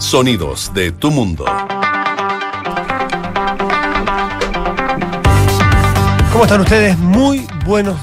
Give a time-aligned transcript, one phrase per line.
[0.00, 1.44] Sonidos de tu mundo.
[6.32, 6.98] ¿Cómo están ustedes?
[6.98, 7.96] Muy buenos,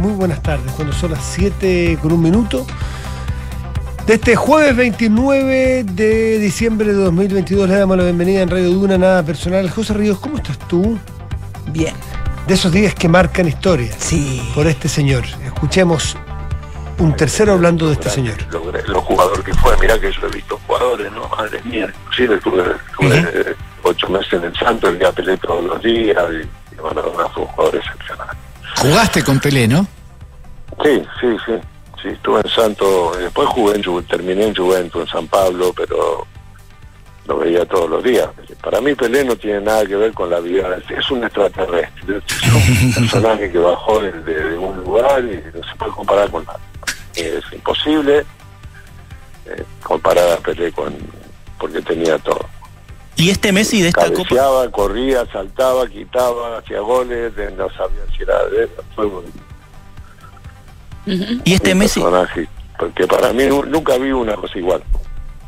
[0.00, 0.72] muy buenas tardes.
[0.72, 2.64] Cuando son las 7 con un minuto.
[4.06, 8.96] De este jueves 29 de diciembre de 2022 le damos la bienvenida en Radio Duna,
[8.98, 9.68] nada personal.
[9.70, 10.98] José Ríos, ¿cómo estás tú?
[11.72, 11.94] Bien.
[12.46, 14.42] De esos días que marcan historia Sí.
[14.54, 15.24] por este señor.
[15.44, 16.16] Escuchemos
[16.98, 18.36] un tercero hablando de este señor.
[18.50, 19.01] Lo, lo
[19.86, 21.28] jugador que fue, mira que yo he visto jugadores, ¿no?
[21.28, 22.62] Madre mía, inclusive tuve,
[22.98, 26.80] tuve eh, ocho meses en el Santo, el día Pelé todos los días, y, y
[26.82, 28.28] Maradona fue un jugador excepcional.
[28.78, 29.86] Jugaste con Pelé, ¿no?
[30.82, 31.52] Sí, sí, sí,
[32.02, 35.72] sí, estuve en Santo, y después jugué en Juventus, terminé en Juventus, en San Pablo,
[35.76, 36.26] pero
[37.26, 38.28] lo veía todos los días.
[38.62, 42.52] Para mí Pelé no tiene nada que ver con la vida, es un extraterrestre, es
[42.52, 46.44] un personaje que bajó de, de- de un lugar y no se puede comparar con
[46.44, 46.58] nada.
[47.14, 48.24] Es imposible
[49.56, 50.94] eh, comparar a Pelé con
[51.58, 52.44] porque tenía todo.
[53.14, 58.22] Y este Messi de esta Copa, corría, saltaba, quitaba, hacía goles, de- no sabía si
[58.22, 59.24] era de él, fue un,
[61.44, 64.82] y este un Messi, personaje, porque para mí nu- nunca vi una cosa igual.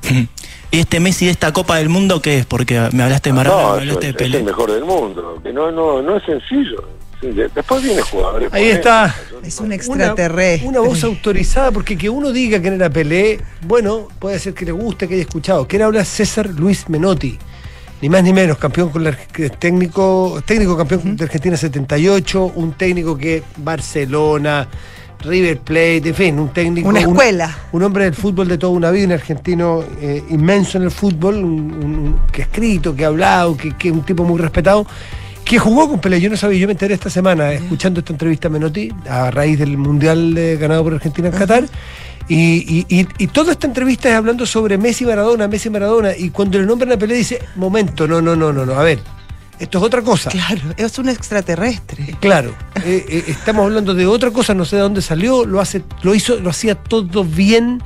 [0.70, 3.62] y este Messi de esta Copa del Mundo qué es, porque me hablaste de Maradona,
[3.62, 4.38] no, me es, hablaste de es Pelé.
[4.38, 6.84] el mejor del mundo, que no, no, no es sencillo.
[7.32, 8.52] Después viene jugadores.
[8.52, 9.14] Ahí está.
[9.42, 10.68] Es un Una, extraterrestre.
[10.68, 14.72] una voz autorizada, porque que uno diga que era Pelé, bueno, puede ser que le
[14.72, 15.66] guste, que haya escuchado.
[15.66, 17.38] Que era habla César Luis Menotti,
[18.02, 19.12] ni más ni menos, campeón con la,
[19.58, 24.68] técnico, técnico campeón de Argentina 78, un técnico que Barcelona,
[25.20, 26.88] River Plate, en fin, un técnico.
[26.88, 27.58] Una un- escuela.
[27.72, 31.36] Un, hombre del fútbol de toda una vida, un argentino eh, inmenso en el fútbol,
[31.36, 34.86] un- un- que ha escrito, que ha hablado, que que es un tipo muy respetado
[35.44, 38.48] que jugó con Pelé, yo no sabía, yo me enteré esta semana escuchando esta entrevista
[38.48, 41.64] a Menotti a raíz del Mundial eh, ganado por Argentina en Qatar.
[42.26, 42.36] Y,
[42.88, 46.16] y- y- y toda esta entrevista es hablando sobre Messi Maradona, Messi Maradona.
[46.16, 48.98] Y cuando le nombran a Pelé dice, momento, no, no, no, no, no, a ver,
[49.58, 50.30] esto es otra cosa.
[50.30, 52.16] Claro, es un extraterrestre.
[52.20, 55.82] Claro, eh, eh, estamos hablando de otra cosa, no sé de dónde salió, lo hace,
[56.02, 57.82] lo hizo, lo hacía todo bien.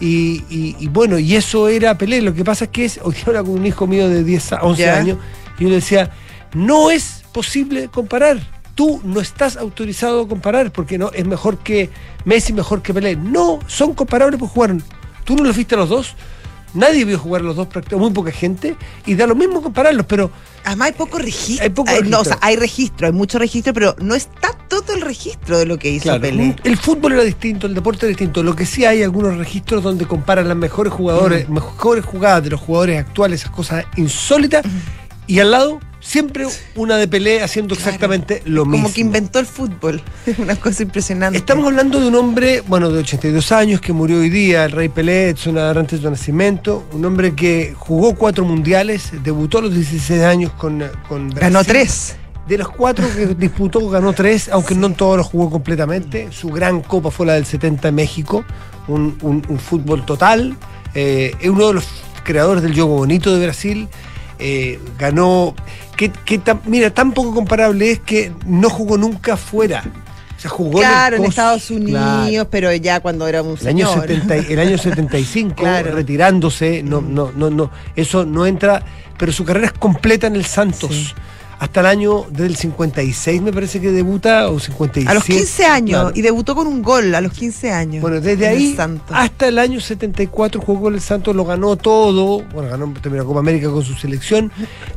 [0.00, 2.20] Y, y- y bueno, y eso era Pelé.
[2.20, 4.60] Lo que pasa es que es, hoy habla con un hijo mío de 10, a
[4.60, 4.96] 11 Ya.
[4.98, 5.16] años,
[5.58, 6.10] y yo le decía,
[6.54, 8.38] no es posible comparar.
[8.74, 11.90] Tú no estás autorizado a comparar, porque no es mejor que
[12.24, 13.16] Messi, mejor que Pelé.
[13.16, 14.82] No, son comparables porque jugaron.
[15.24, 16.14] Tú no los viste a los dos.
[16.74, 18.76] Nadie vio jugar a los dos, prácticamente, muy poca gente,
[19.06, 20.30] y da lo mismo compararlos, pero
[20.68, 21.64] Además hay poco registro.
[21.64, 25.00] Hay poco no, o sea, hay registro, hay mucho registro, pero no está todo el
[25.00, 26.56] registro de lo que hizo Claro, Pelé.
[26.62, 28.42] El fútbol era distinto, el deporte era distinto.
[28.42, 32.60] Lo que sí hay algunos registros donde comparan las mejores jugadores, mejores jugadas de los
[32.60, 34.62] jugadores actuales, esas cosas insólitas,
[35.26, 37.88] y al lado siempre una de Pelé haciendo Claro.
[37.90, 38.84] exactamente lo mismo.
[38.84, 40.00] Como que inventó el fútbol.
[40.26, 41.38] Es una cosa impresionante.
[41.38, 44.88] Estamos hablando de un hombre, bueno, de 82 años, que murió hoy día, el rey
[44.88, 49.74] Pelé, Edson Arantes de su nacimiento, un hombre que jugó cuatro mundiales, debutó a los
[49.74, 51.40] 16 años con, con Brasil.
[51.52, 52.16] Ganó tres.
[52.48, 56.28] De los cuatro que disputó, ganó tres, aunque no en todos los jugó completamente.
[56.32, 58.42] Su gran copa fue la del 70 en México,
[58.88, 60.56] un, un- un fútbol total.
[60.94, 61.84] Eh, es uno de los
[62.24, 63.86] creadores del juego bonito de Brasil.
[64.38, 65.54] Eh, ganó.
[65.98, 69.82] Que, que tan- mira, tan poco comparable es que no jugó nunca fuera.
[70.36, 72.48] O sea, jugó Claro, el en Estados Unidos, Claro.
[72.48, 74.06] pero ya cuando era un El año, señor.
[74.08, 75.92] 70 y- el año 75, Claro.
[75.96, 78.80] retirándose, no, no, no, no, eso no entra,
[79.18, 80.90] pero su carrera es completa en el Santos.
[80.94, 81.14] Sí.
[81.58, 85.10] Hasta el año del 56 me parece que debuta, o 57.
[85.10, 86.00] A los 15 años.
[86.00, 86.12] Claro.
[86.14, 88.00] Y debutó con un gol a los 15 años.
[88.00, 88.76] Bueno, desde el ahí
[89.10, 93.24] hasta el año 74 jugó con el Santos, lo ganó todo, bueno, ganó también la
[93.24, 94.52] Copa América con su selección,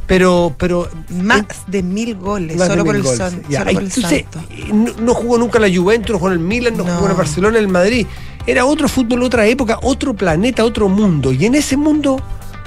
[0.06, 0.54] pero...
[0.58, 3.18] pero Más de mil goles, solo, por el, goles.
[3.50, 4.44] Ya, solo por el entonces, Santos.
[4.72, 6.94] no, no jugó nunca la Juventus, no jugó en el Milan, no, No.
[6.94, 8.06] jugó en el Barcelona, en el Madrid.
[8.46, 11.32] Era otro fútbol, otra época, otro planeta, otro mundo.
[11.32, 12.20] Y en ese mundo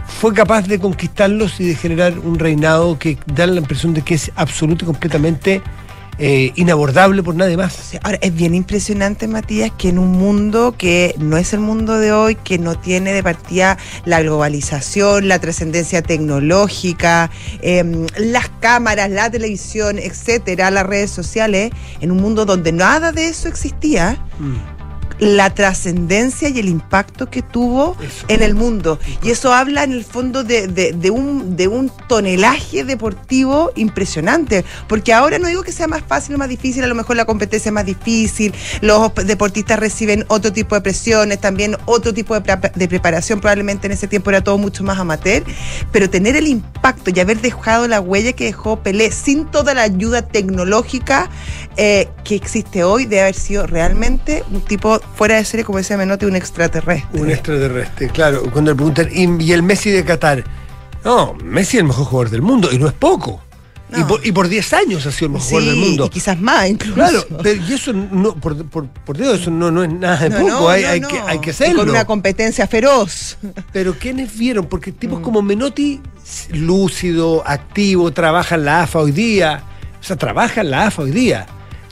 [0.07, 4.15] fue capaz de conquistarlos y de generar un reinado que da la impresión de que
[4.15, 5.63] es absoluto y completamente
[6.19, 7.99] eh, inabordable por nadie más.
[8.03, 12.13] Ahora, es bien impresionante, Matías, que en un mundo que no es el mundo de
[12.13, 17.31] hoy, que no tiene de partida la globalización, la trascendencia tecnológica,
[17.63, 23.29] em, las cámaras, la televisión, etcétera, las redes sociales, en un mundo donde nada de
[23.29, 24.17] eso existía,
[25.19, 28.25] la trascendencia y el impacto que tuvo Eso.
[28.29, 28.99] en el mundo.
[29.23, 34.65] Y eso habla en el fondo de, de- de un, de un tonelaje deportivo impresionante.
[34.89, 37.25] Porque ahora no digo que sea más fácil o más difícil, a lo mejor la
[37.25, 42.41] competencia es más difícil, los deportistas reciben otro tipo de presiones, también otro tipo de,
[42.41, 45.43] pre- de preparación, probablemente en ese tiempo era todo mucho más amateur,
[45.93, 49.83] pero tener el impacto y haber dejado la huella que dejó Pelé sin toda la
[49.83, 51.31] ayuda tecnológica
[51.77, 55.97] eh, que existe hoy, debe haber sido realmente un tipo fuera de serie, como decía
[55.97, 57.21] Menotti, un extraterrestre.
[57.21, 58.43] Un extraterrestre, claro.
[58.53, 60.45] Cuando le preguntan, ¿y, y el Messi de Qatar?
[61.05, 63.41] No, Messi es el mejor jugador del mundo, y no es poco.
[63.97, 66.07] Y, por, y por 10 años ha sido el mejor jugador del mundo.
[66.07, 66.95] y quizás más incluso.
[66.95, 70.31] Claro, pero y eso no, por, por, por Dios, eso no, no es nada de
[70.31, 71.81] No, poco, hay, que, hay que Y hacerlo.
[71.83, 73.37] con una competencia feroz.
[73.73, 74.67] Pero ¿quiénes vieron?
[74.67, 75.23] Porque tipos Mm.
[75.23, 76.01] como Menotti,
[76.59, 79.63] lúcido, activo, trabaja en la AFA hoy día.
[80.01, 81.47] O sea, trabaja en la AFA hoy día.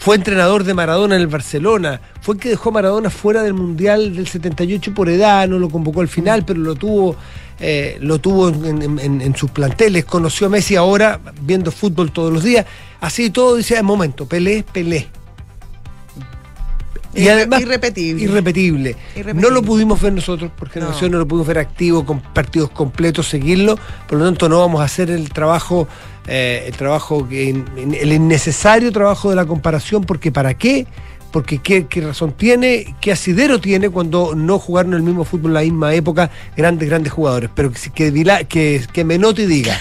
[0.04, 2.00] Fue entrenador de Maradona en el Barcelona.
[2.20, 5.46] Fue el que dejó a Maradona fuera del Mundial del 78 por edad.
[5.49, 6.10] No lo convocó al Mm.
[6.10, 7.14] final, pero lo tuvo,
[7.60, 10.04] eh, lo tuvo en, en- en- en sus planteles.
[10.04, 12.66] Conoció a Messi ahora viendo fútbol todos los días.
[13.00, 15.06] Así y todo dice, en momento, Pelé, Pelé.
[17.14, 18.23] Irre- irrepetible.
[18.25, 18.97] Irrepetible.
[19.14, 19.35] Irrepetible.
[19.43, 21.19] No lo pudimos ver nosotros por generación, no.
[21.19, 23.76] lo pudimos ver activo, con partidos completos, seguirlo.
[24.09, 25.87] Por lo tanto, no vamos a hacer el trabajo,
[26.26, 30.87] eh, el trabajo, que, el innecesario trabajo de la comparación, porque ¿para qué?
[31.31, 35.55] Porque qué, qué razón tiene, qué asidero tiene cuando no jugaron el mismo fútbol en
[35.55, 37.49] la misma época, grandes, grandes jugadores.
[37.55, 39.79] Pero que, que, que, que Menotti diga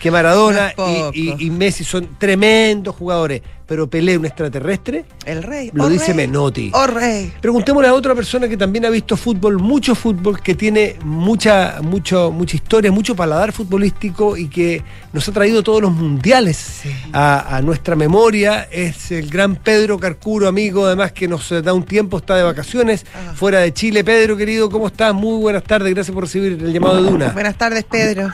[0.00, 5.42] que Maradona No y, y- y Messi son tremendos jugadores, pero Pelé un extraterrestre, El
[5.42, 5.70] rey.
[5.72, 6.26] lo Oh, dice rey.
[6.26, 6.70] Menotti.
[6.74, 7.32] Oh, rey.
[7.40, 12.30] Preguntémosle a otra persona que también ha visto fútbol, mucho fútbol, que tiene mucha, mucho,
[12.30, 14.82] mucha historia, mucho paladar futbolístico y que
[15.12, 16.82] nos ha traído todos los mundiales
[17.12, 18.68] a, a nuestra memoria.
[18.70, 23.06] Es el gran Pedro Carcuro, amigo, además que nos da un tiempo, está de vacaciones,
[23.14, 23.32] Ah.
[23.34, 24.04] fuera de Chile.
[24.04, 25.14] Pedro, querido, ¿cómo estás?
[25.14, 27.28] Muy buenas tardes, gracias por recibir el llamado de Duna.
[27.30, 28.28] Buenas tardes, Pedro.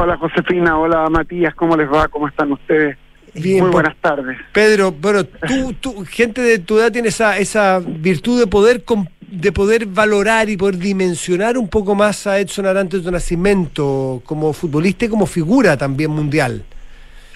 [0.00, 2.08] Hola Josefina, hola Matías, ¿cómo les va?
[2.08, 2.96] ¿Cómo están ustedes?
[3.34, 4.38] Bien, Muy buenas tardes.
[4.52, 8.84] Pedro, bueno, tú, tú, gente de tu edad tiene esa, esa virtud de poder
[9.32, 14.52] de poder valorar y poder dimensionar un poco más a Edson Arantes de Nacimiento como
[14.52, 16.62] futbolista y como figura también mundial.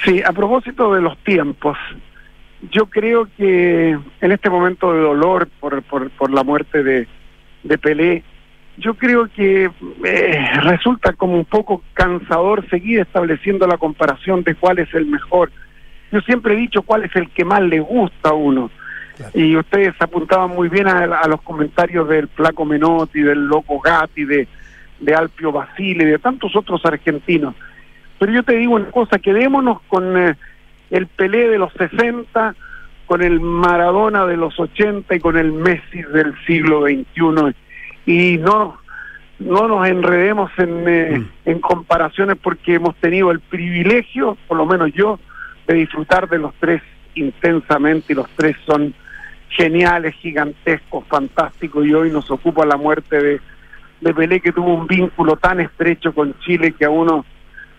[0.04, 1.78] Sí, a propósito de los tiempos,
[2.70, 7.08] yo creo que en este momento de dolor por, por, por la muerte de,
[7.62, 8.22] de Pelé,
[8.78, 9.70] yo creo que
[10.04, 15.50] eh, resulta como un poco cansador seguir estableciendo la comparación de cuál es el mejor.
[16.12, 18.70] Yo siempre he dicho cuál es el que más le gusta a uno.
[19.32, 24.24] Y ustedes apuntaban muy bien a, a los comentarios del Flaco Menotti, del Loco Gatti,
[24.24, 24.46] de,
[25.00, 27.54] de Alpio Basile, de tantos otros argentinos.
[28.18, 30.34] Pero yo te digo una cosa, quedémonos con eh,
[30.90, 32.54] el Pelé de los 60,
[33.06, 37.54] con el Maradona de los 80 y con el Messi del siglo XXI.
[38.04, 38.78] Y no,
[39.38, 41.28] no nos enredemos en, eh, Mm.
[41.46, 45.18] en comparaciones porque hemos tenido el privilegio, por lo menos yo,
[45.66, 46.82] de disfrutar de los tres
[47.14, 48.94] intensamente y los tres son
[49.48, 53.40] geniales, gigantescos, fantásticos y hoy nos ocupa la muerte de,
[54.00, 57.24] de Pelé que tuvo un vínculo tan estrecho con Chile que a uno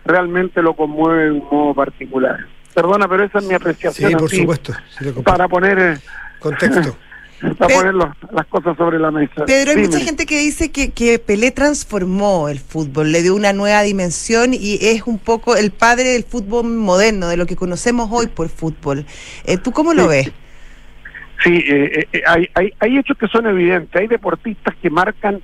[0.04, 2.38] realmente lo conmueve de un modo particular.
[2.74, 4.72] Perdona, pero esa es mi Sí, apreciación por así, supuesto.
[4.90, 5.22] sí lo comparto.
[5.38, 5.98] para poner eh,
[6.38, 6.96] Contexto.
[7.40, 9.44] para Pe- poner los- las cosas sobre la mesa.
[9.46, 13.52] Pedro, hay mucha gente que dice que, que Pelé transformó el fútbol, le dio una
[13.52, 18.08] nueva dimensión y es un poco el padre del fútbol moderno, de lo que conocemos
[18.10, 19.06] hoy por fútbol.
[19.44, 20.08] Eh, ¿Tú cómo lo Sí.
[20.08, 20.32] ves?
[21.44, 23.94] Sí, eh, eh, hay, hay, hay hechos que son evidentes.
[24.00, 25.40] Hay deportistas que marcan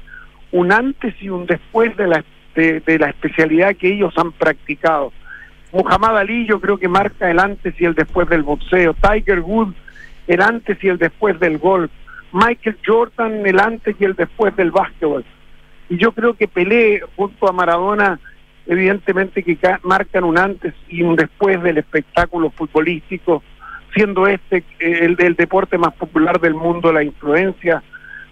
[0.50, 2.24] un antes y un después de la,
[2.56, 5.12] de, de la especialidad que ellos han practicado.
[5.72, 8.94] Muhammad Ali yo creo que marca el antes y el después del boxeo.
[8.94, 9.74] Tiger Woods
[10.26, 11.90] el antes y el después del golf.
[12.32, 15.24] Michael Jordan el antes y el después del básquetbol.
[15.88, 18.18] Y yo creo que Pelé junto a Maradona
[18.66, 23.42] evidentemente que ca- marcan un antes y un después del espectáculo futbolístico
[23.94, 27.82] siendo este eh, el deporte más popular del mundo, la influencia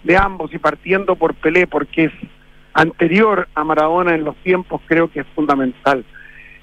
[0.02, 2.12] de ambos y partiendo por Pelé, porque es
[2.74, 6.04] anterior a Maradona en los tiempos, creo que es fundamental.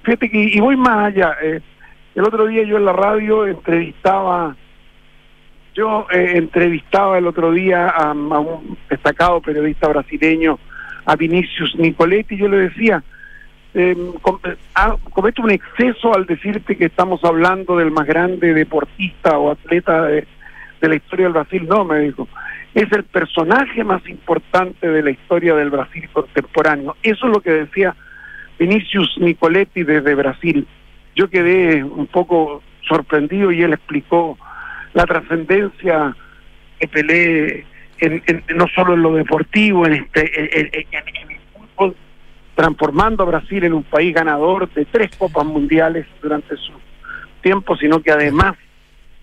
[0.03, 1.61] Fíjate que, y voy más allá, eh,
[2.15, 4.55] el otro día yo en la radio entrevistaba,
[5.79, 10.59] yo eh, entrevistaba el otro día a, un destacado periodista brasileño,
[11.05, 13.01] a Vinicius Nicoletti, yo le decía,
[13.73, 20.27] eh, un exceso al decirte que estamos hablando del más grande deportista o atleta de,
[20.81, 21.65] de la historia del Brasil.
[21.65, 22.27] No, me dijo,
[22.73, 26.97] es el personaje más importante de la historia del Brasil contemporáneo.
[27.01, 27.95] Eso es lo que decía
[28.59, 30.67] Vinicius Nicoletti desde Brasil.
[31.15, 34.37] Yo quedé un poco sorprendido y él explicó
[34.93, 36.15] la trascendencia
[36.79, 37.65] que Pelé
[37.99, 38.23] en,
[38.55, 41.95] no solo en lo deportivo, en, este, en- el fútbol,
[42.55, 46.71] transformando a Brasil en un país ganador de tres copas mundiales durante su
[47.41, 48.55] tiempo, sino que además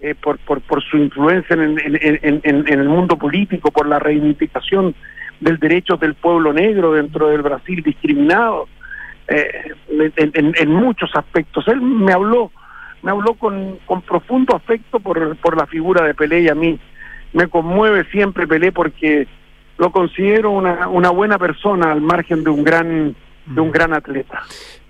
[0.00, 3.99] eh, por, por, por su influencia en, en, en- en- el mundo político, por la
[3.99, 4.94] reivindicación
[5.40, 8.68] del derecho del pueblo negro dentro del Brasil discriminado,
[9.28, 11.66] eh, en muchos aspectos.
[11.68, 12.52] Él me habló,
[13.07, 16.77] me habló con, con profundo afecto por, por la figura de Pelé y a mí
[17.33, 19.29] me conmueve siempre Pelé porque
[19.79, 23.15] lo considero una, una buena persona al margen de un gran
[23.47, 24.43] de un gran atleta.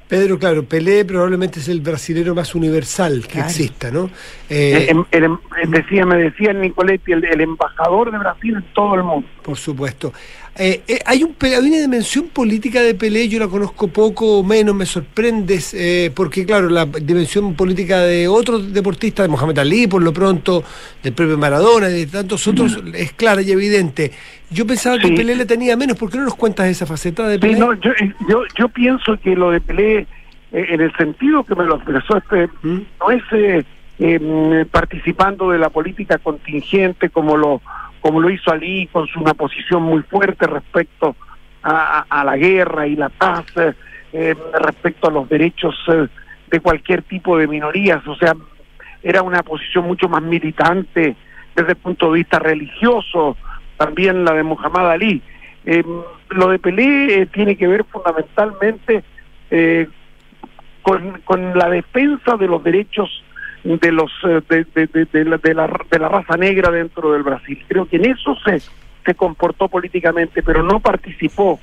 [0.09, 3.49] Pedro, claro, Pelé probablemente es el brasilero más universal que Claro.
[3.49, 4.09] exista, ¿no?
[4.49, 5.37] Eh, el
[5.69, 9.29] decía, me decía Nicoletti, el, el embajador de Brasil en todo el mundo.
[9.43, 10.15] Por supuesto.
[10.59, 14.43] Eh, eh, hay, un, hay una dimensión política de Pelé, yo la conozco poco o
[14.43, 19.87] menos, me sorprendes, eh, porque claro, la dimensión política de otros deportistas, de Mohamed Ali
[19.87, 20.65] por lo pronto,
[21.03, 24.13] del propio Maradona y de tantos otros, es clara y evidente.
[24.51, 25.09] Yo pensaba que.
[25.09, 27.55] Pelé le tenía menos, ¿por qué no nos cuentas esa faceta de Pelé?
[27.55, 30.07] Sí, no, yo, eh, yo, yo pienso que lo de Pelé,
[30.53, 32.81] eh, en el sentido que me lo expresó este, ¿Mm?
[33.01, 33.65] no es eh,
[33.99, 37.61] eh, participando de la política contingente como lo
[38.07, 41.17] como lo hizo Ali con su, una posición muy fuerte respecto
[41.61, 43.47] a, la guerra y la paz,
[44.13, 46.07] eh, respecto a los derechos eh,
[46.49, 48.35] de cualquier tipo de minorías, o sea,
[49.03, 51.17] era una posición mucho más militante
[51.57, 53.37] desde el punto de vista religioso,
[53.77, 55.21] también la de Muhammad Ali.
[55.65, 55.83] Eh,
[56.29, 59.03] lo de Pelé tiene que ver fundamentalmente
[60.83, 63.25] con, con la defensa de los derechos
[63.67, 67.13] de los eh, de, de- de- de la, de la- de la raza negra dentro
[67.13, 67.63] del Brasil.
[67.69, 68.61] Creo que en eso se,
[69.05, 71.61] se comportó políticamente, pero no participó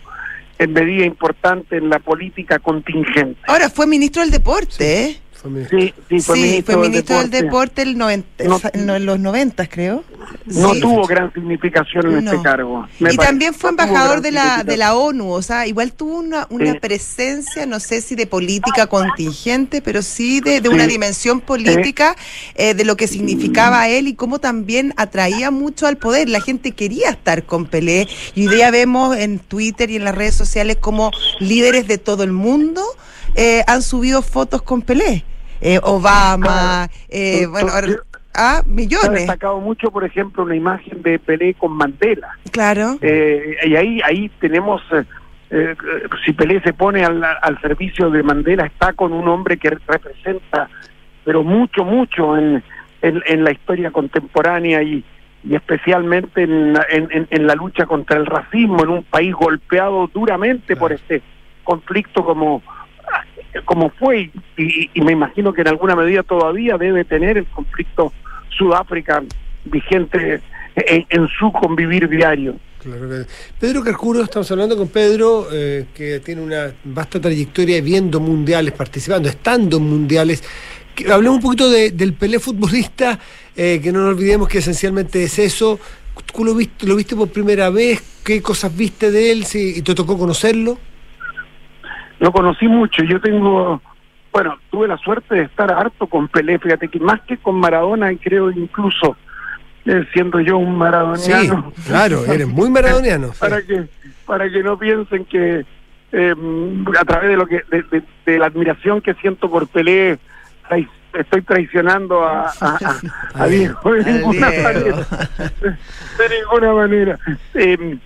[0.59, 3.39] en medida importante en la política contingente.
[3.47, 5.17] Ahora fue ministro del deporte, ¿eh?
[5.43, 7.45] Fue Sí, sí, fue sí, ministro, fue del ministro del deporte.
[7.45, 10.03] deporte el 90, No- en lo- en los 90, creo.
[10.45, 10.79] No Sí.
[10.81, 12.31] tuvo gran significación en No.
[12.31, 12.87] este cargo.
[12.99, 13.17] me Y parece.
[13.17, 16.79] también fue embajador de la, de la ONU, o sea, igual tuvo una, una Sí.
[16.79, 22.15] presencia, no sé si de política contingente, pero sí de, de una dimensión política
[22.55, 26.29] eh, de lo que significaba él y cómo también atraía mucho al poder.
[26.29, 30.15] La gente quería estar con Pelé y hoy día vemos en Twitter y en las
[30.15, 32.81] redes sociales como líderes de todo el mundo
[33.35, 35.25] eh, han subido fotos con Pelé.
[35.65, 37.87] Eh, Obama, eh, Entonces, bueno, ahora-
[38.35, 42.37] ah, Se ha millones, destacado mucho, por ejemplo, una imagen de Pelé con Mandela.
[42.51, 42.97] claro.
[43.01, 45.03] Eh, y ahí ahí tenemos, eh,
[45.51, 45.75] eh,
[46.25, 50.69] si Pelé se pone al, al servicio de Mandela, está con un hombre que representa,
[51.23, 52.61] pero mucho, mucho en,
[53.01, 55.03] en, en la historia contemporánea y,
[55.45, 59.33] y especialmente en, la- en, en- en la lucha contra el racismo en un país
[59.33, 61.21] golpeado duramente por este
[61.63, 62.61] conflicto como
[63.65, 68.11] como fue y, y me imagino que en alguna medida todavía debe tener el conflicto
[68.49, 69.23] Sudáfrica
[69.65, 70.41] vigente
[70.75, 72.55] en, su convivir diario.
[73.59, 79.29] Pedro Carcuro, estamos hablando con Pedro, eh, que tiene una vasta trayectoria viendo mundiales, participando,
[79.29, 80.43] estando en mundiales.
[81.09, 83.17] Hablemos un poquito de- del Pelé futbolista,
[83.55, 85.79] eh, que no nos olvidemos que esencialmente es eso.
[86.31, 88.03] ¿Tú lo viste, por primera vez?
[88.23, 89.45] ¿Qué cosas viste de él?
[89.53, 90.77] ¿Y te tocó conocerlo?
[92.19, 93.81] Lo conocí mucho, yo tengo,
[94.31, 98.11] bueno, tuve la suerte de estar harto con Pelé, fíjate que más que con Maradona,
[98.21, 99.17] creo incluso
[99.85, 101.73] eh, siendo yo un Sí, maradoniano.
[101.85, 103.27] claro, eres muy maradoniano.
[103.33, 103.39] sí.
[103.39, 103.83] para que
[104.25, 105.65] para que no piensen que
[106.13, 106.35] eh,
[106.97, 110.17] a través de lo que de, de- de la admiración que siento por Pelé
[110.69, 112.99] trai- estoy traicionando a, a, a-
[113.43, 114.95] a Diego de ninguna manera
[116.17, 117.19] de ninguna manera
[117.55, 117.97] Eh,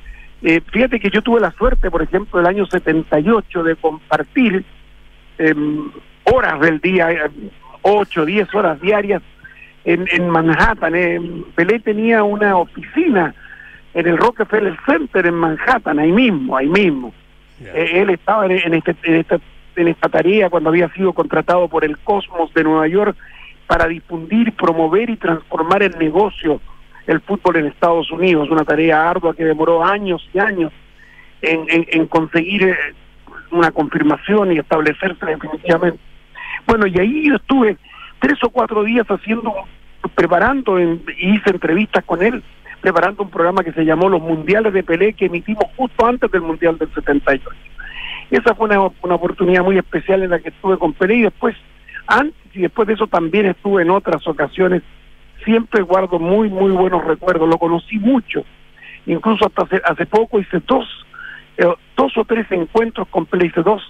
[0.43, 4.63] eh, fíjate que yo tuve la suerte por ejemplo el año 78 de compartir
[5.39, 5.55] eh,
[6.25, 7.29] horas del día eh,
[7.81, 9.21] 8, 10 horas diarias
[9.85, 10.93] en, en Manhattan.
[10.95, 11.19] eh.
[11.55, 13.33] Pelé tenía una oficina
[13.93, 17.13] en el Rockefeller Center en Manhattan, ahí mismo, ahí mismo.
[17.73, 19.39] Eh, él estaba en, en este- en esta,
[19.75, 23.15] en esta tarea cuando había sido contratado por el Cosmos de Nueva York
[23.65, 26.61] para difundir, promover y transformar el negocio
[27.07, 30.71] el fútbol en Estados Unidos, una tarea ardua que demoró años y años
[31.41, 32.75] en, en- conseguir eh,
[33.51, 35.99] una confirmación y establecerse definitivamente.
[36.65, 37.77] Bueno, y ahí yo estuve
[38.19, 39.53] tres o cuatro días haciendo,
[40.15, 42.43] preparando, en- hice entrevistas con él,
[42.81, 46.41] preparando un programa que se llamó Los Mundiales de Pelé, que emitimos justo antes del
[46.41, 47.49] Mundial del 78.
[48.31, 51.55] Esa fue una, una oportunidad muy especial en la que estuve con Pelé y después,
[52.07, 54.81] antes y después de eso también estuve en otras ocasiones.
[55.47, 58.43] Siempre guardo muy, muy buenos recuerdos, lo conocí mucho.
[59.05, 60.85] Incluso hasta hace, hace poco hice dos,
[61.55, 63.81] eh, dos o tres encuentros con hice dos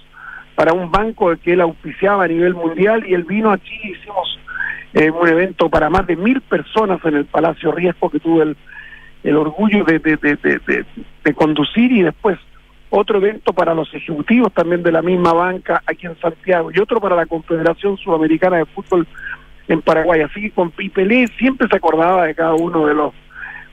[0.54, 4.38] para un banco que él auspiciaba a nivel mundial y él vino aquí, hicimos
[4.94, 8.56] eh, un evento para más de mil personas en el Palacio Riesgo que tuve el,
[9.24, 10.84] el orgullo de, de-
[11.24, 12.38] de conducir y después
[12.90, 17.00] otro evento para los ejecutivos también de la misma banca aquí en Santiago y otro
[17.00, 19.06] para la Confederación Sudamericana de Fútbol
[19.68, 20.22] en Paraguay.
[20.22, 23.12] Así que con y Pelé siempre se acordaba de cada uno de los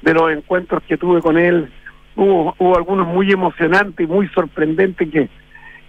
[0.01, 1.71] de los encuentros que tuve con él.
[2.15, 5.27] Hubo, hubo algunos muy emocionantes y muy sorprendentes que,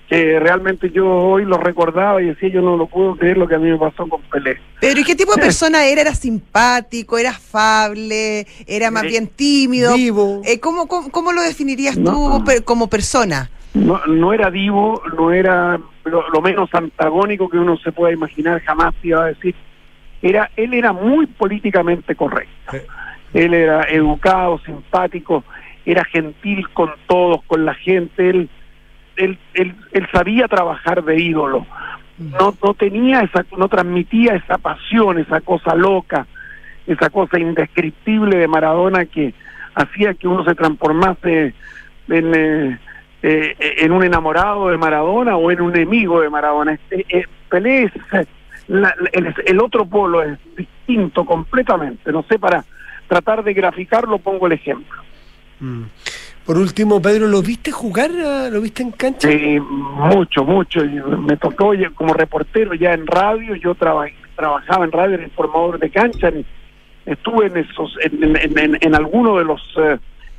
[0.09, 3.57] que realmente yo hoy lo recordaba y decía yo no lo puedo creer lo que
[3.57, 4.57] a mí me pasó con Pelé.
[4.81, 6.01] Pero ¿y qué tipo de persona era?
[6.01, 7.19] ¿Era simpático?
[7.19, 8.47] ¿Era afable?
[8.67, 9.95] ¿Era más Eh, bien tímido?
[10.45, 12.39] Eh, ¿cómo, cómo, cómo lo definirías No.
[12.39, 13.51] tú per- como persona?
[13.75, 18.63] No, no era divo, no era lo, lo menos antagónico que uno se pueda imaginar,
[18.63, 19.55] jamás te iba a decir.
[20.23, 22.73] Era, él era muy políticamente correcto.
[22.73, 22.79] Sí.
[23.35, 25.45] Él era educado, simpático,
[25.85, 28.31] era gentil con todos, con la gente.
[28.31, 28.49] Él,
[29.17, 31.67] él, él, él sabía trabajar de ídolo.
[32.19, 36.27] No, no tenía esa, no transmitía esa pasión, esa cosa loca,
[36.87, 39.35] esa cosa indescriptible de Maradona que
[39.75, 41.53] hacía que uno se transformase
[42.09, 42.79] en, eh,
[43.23, 46.73] eh, en un enamorado de Maradona o en un enemigo de Maradona.
[46.73, 47.93] Este, eh, Pelé es,
[48.69, 52.13] la- el, el otro polo es distinto completamente.
[52.13, 52.65] No sé, para
[53.09, 55.03] tratar de graficarlo pongo el ejemplo.
[55.61, 55.83] Mm.
[56.45, 58.11] Por último, Pedro, ¿lo viste jugar?
[58.25, 59.29] ah, ¿Lo viste en cancha?
[59.29, 60.81] Sí, mucho, mucho.
[60.85, 64.07] Me tocó como reportero ya en radio, yo traba-
[64.37, 66.31] trabajaba en radio, era informador de cancha,
[67.05, 69.99] estuve en esos, en, en, en, en alguno de los eh,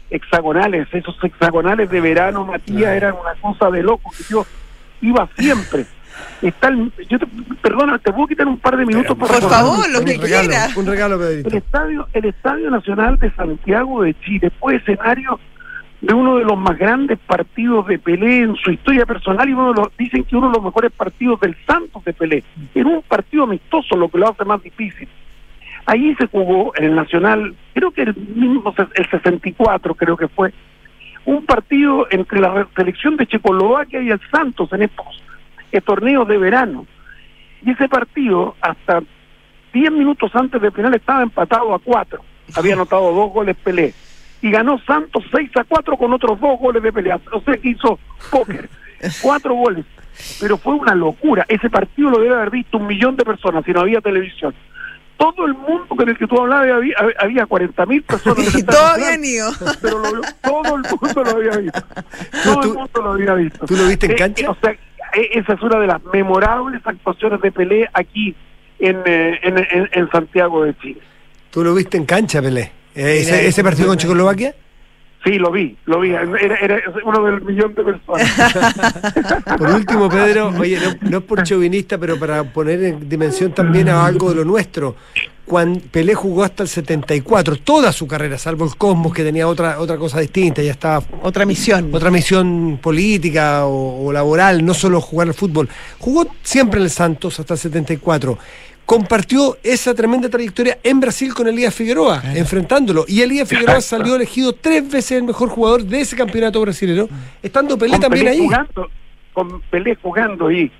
[0.09, 4.45] hexagonales, esos hexagonales de verano, Matías, eran una cosa de loco, que yo
[5.01, 5.85] iba siempre.
[6.41, 7.27] Está el- yo te-
[7.61, 9.59] perdona, te puedo quitar un par de minutos por para recordar?
[9.61, 10.67] favor, lo un que regalo, quiera.
[10.75, 11.49] Un regalo, Pedrito.
[11.49, 15.39] El estadio, el estadio nacional de Santiago de Chile fue escenario
[16.01, 19.73] de uno de los más grandes partidos de Pelé en su historia personal y uno
[19.73, 22.43] de los, dicen que uno de los mejores partidos del Santos de Pelé.
[22.75, 25.07] Era un partido amistoso, lo que lo hace más difícil.
[25.87, 30.53] Ahí se jugó en el Nacional, creo que el mismo, el 64 creo que fue,
[31.25, 35.05] un partido entre la selección de Checoslovaquia y el Santos en estos
[35.81, 36.85] torneos de verano.
[37.63, 39.01] Y ese partido, hasta
[39.73, 42.21] 10 minutos antes del final, estaba empatado a 4.
[42.55, 43.93] Había anotado dos goles Pelé.
[44.41, 47.11] Y ganó Santos 6 a 4 con otros dos goles de Pelé.
[47.31, 47.99] O sea que hizo
[48.31, 48.69] póker.
[49.21, 49.85] Cuatro goles.
[50.39, 51.45] Pero fue una locura.
[51.47, 54.53] Ese partido lo debe haber visto un millón de personas si no había televisión.
[55.17, 58.39] Todo el mundo con el que tú hablabas había, había 40 mil personas.
[58.53, 59.49] Y Nacional, habían ido.
[59.81, 61.81] Pero lo- todo el mundo lo había visto.
[62.43, 63.65] Todo tú- el mundo lo había visto.
[63.65, 64.45] tú lo viste en Eh, cancha?
[64.45, 64.75] eh, o sea,
[65.33, 68.35] esa es una de las memorables actuaciones de Pelé aquí
[68.79, 71.01] en, eh, en, en- en Santiago de Chile.
[71.51, 72.71] ¿Tú lo viste en cancha, Pelé?
[72.95, 74.53] Eh, ese, ese partido con Checoslovaquia?
[75.23, 76.11] Sí, lo vi, lo vi.
[76.11, 79.43] Era, era uno del millón de personas.
[79.57, 83.89] Por último, Pedro, oye, no, no es por chauvinista, pero para poner en dimensión también
[83.89, 84.95] a algo de lo nuestro.
[85.47, 89.79] Cuando Pelé jugó hasta el 74, toda su carrera, salvo el Cosmos, que tenía otra,
[89.79, 91.89] otra cosa distinta, ya estaba Otra misión.
[91.93, 95.69] otra misión política o, o laboral, no solo jugar al fútbol.
[95.99, 98.37] Jugó siempre en el Santos hasta el 74.
[98.85, 103.03] Compartió esa tremenda trayectoria en Brasil con Elías Figueroa, enfrentándolo.
[103.07, 107.07] Y Elías Figueroa salió elegido tres veces el mejor jugador de ese campeonato brasileño,
[107.41, 108.43] estando Pelé con también Pelé ahí.
[108.45, 108.89] jugando,
[109.33, 110.71] con Pelé jugando y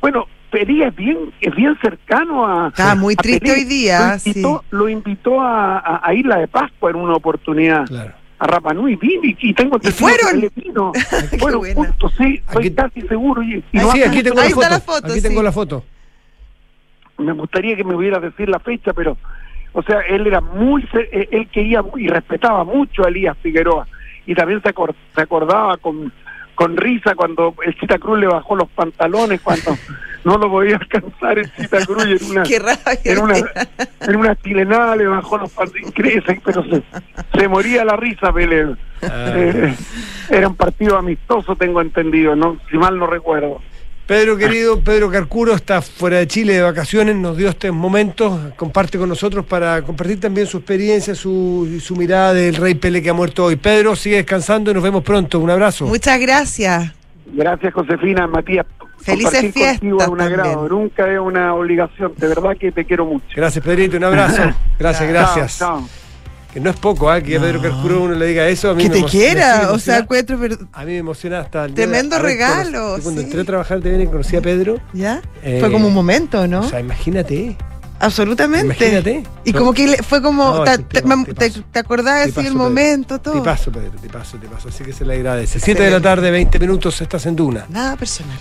[0.00, 2.68] bueno, Pelé es bien, es bien cercano a.
[2.68, 4.66] Está muy a triste hoy día, Lo invitó, sí.
[4.76, 7.86] lo invitó a, a- a Isla de Pascua en una oportunidad.
[7.86, 8.12] Claro.
[8.38, 10.40] A Rapa Nui y, y tengo ¿Y fueron?
[10.40, 10.92] que vino.
[11.74, 13.42] Justo, sí, estoy Aquí- casi seguro.
[13.42, 14.62] Y, y Ah, sí, aquí tengo Ahí la foto.
[14.62, 15.28] está la foto, aquí sí.
[15.28, 15.84] tengo la foto.
[17.18, 19.16] me gustaría que me hubiera decir la fecha, pero,
[19.72, 23.86] o sea, él era muy, eh, él quería y respetaba mucho a Elías Figueroa
[24.26, 26.12] y también se, acor- se acordaba con,
[26.56, 29.76] con risa cuando el Chita Cruz le bajó los pantalones cuando
[30.24, 32.42] no lo podía alcanzar el Chita Cruz y en una,
[33.04, 33.36] en una,
[34.00, 36.82] en una chilenada le bajó los pantalones, pero se,
[37.38, 38.74] se moría la risa, Pelé.
[39.02, 39.32] Ah.
[39.36, 39.74] Eh,
[40.30, 43.60] era un partido amistoso, tengo entendido, no, si mal no recuerdo.
[44.06, 48.98] Pedro querido, Pedro Carcuro está fuera de Chile de vacaciones, nos dio estos momentos, comparte
[48.98, 53.14] con nosotros para compartir también su experiencia, su, su mirada del Rey Pele que ha
[53.14, 53.56] muerto hoy.
[53.56, 55.40] Pedro, sigue descansando y nos vemos pronto.
[55.40, 55.86] Un abrazo.
[55.86, 56.92] Muchas gracias.
[57.32, 58.66] Gracias, Josefina, Matías.
[58.98, 62.12] Felices fiestas un agrado, nunca es una obligación.
[62.16, 63.26] De verdad que te quiero mucho.
[63.34, 64.42] Gracias, Pedrito, un abrazo.
[64.78, 65.58] Gracias, gracias.
[65.58, 66.05] Chao, chao.
[66.56, 67.20] Que no es poco, ¿ah?
[67.20, 68.70] que a Pedro Carcuro uno le diga eso.
[68.70, 69.72] A mí Que me te me quiera.
[69.72, 70.38] O sea, encuentro.
[70.40, 73.26] pero- A mí me emociona hasta el Tremendo regalo, Cuando sí.
[73.26, 74.80] entré a trabajar de y conocí a Pedro.
[74.94, 75.20] ¿Ya?
[75.42, 76.60] Eh, Fue como un momento, ¿no?
[76.60, 77.58] O sea, imagínate.
[78.00, 78.64] Absolutamente.
[78.64, 79.22] Imagínate.
[79.44, 80.64] Y como que fue como.
[80.64, 83.34] No, te, acordás así el momento, todo.
[83.34, 84.70] Te paso, Pedro, te paso, te paso.
[84.70, 85.60] Así que se le agradece.
[85.60, 87.66] Siete de la tarde, 20 minutos, estás en Duna.
[87.68, 88.38] Nada personal.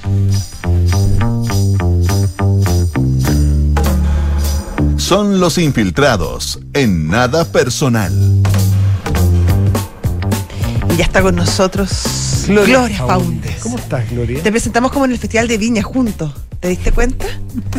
[5.05, 8.11] Son los infiltrados en nada personal.
[10.91, 13.57] Y ya está con nosotros Gloria, Faundes.
[13.57, 14.41] ¿Cómo estás, Gloria?
[14.41, 16.33] Te presentamos como en el Festival de Viña juntos.
[16.59, 17.27] ¿Te diste cuenta?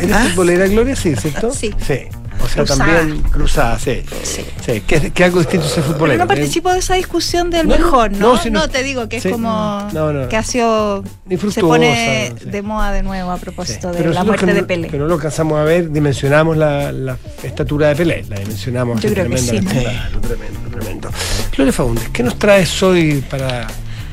[0.01, 0.25] ¿Eres ¿Ah?
[0.29, 0.95] futbolera, Gloria?
[0.95, 1.51] Sí, ¿cierto?
[1.53, 1.75] Sí.
[1.85, 2.03] Sí.
[2.47, 2.97] O sea, Cruzada.
[2.97, 4.01] también cruzada, sí.
[4.23, 4.45] Sí.
[4.65, 6.19] Sí, que, que algo distinto ser Pero futbolero.
[6.23, 8.35] no participo de esa discusión del No, mejor, ¿no?
[8.35, 10.27] no, No, te digo que es como No, no.
[10.29, 11.03] que ha sido
[11.51, 14.87] se pone de moda de nuevo a propósito de pero la muerte de Pelé.
[14.87, 19.01] Que no lo alcanzamos a ver, dimensionamos la, la estatura de Pelé, la dimensionamos.
[19.01, 19.59] Yo creo que sí.
[19.59, 21.09] Claro, tremendo, tremendo.
[21.55, 23.67] Gloria Faúndez, ¿qué nos traes hoy para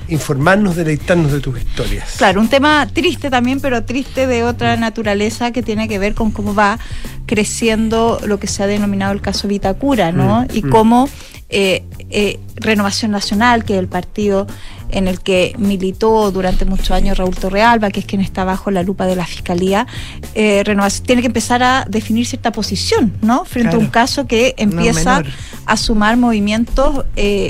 [0.09, 2.15] informarnos, deleitarnos de tus historias?
[2.17, 6.31] Claro, un tema triste también, pero triste de otra naturaleza que tiene que ver con
[6.31, 6.79] cómo va
[7.27, 10.43] creciendo lo que se ha denominado el caso Vitacura, ¿no?
[10.43, 10.71] Mm, y mm.
[10.71, 11.09] cómo
[11.57, 14.47] eh, eh, Renovación Nacional, que es el partido
[14.91, 18.83] en el que militó durante muchos años Raúl Torrealba, que es quien está bajo la
[18.83, 19.87] lupa de la Fiscalía,
[20.35, 23.45] eh, Renovación tiene que empezar a definir cierta posición, ¿no?
[23.45, 25.23] Frente a un caso que empieza
[25.67, 27.05] a sumar movimientos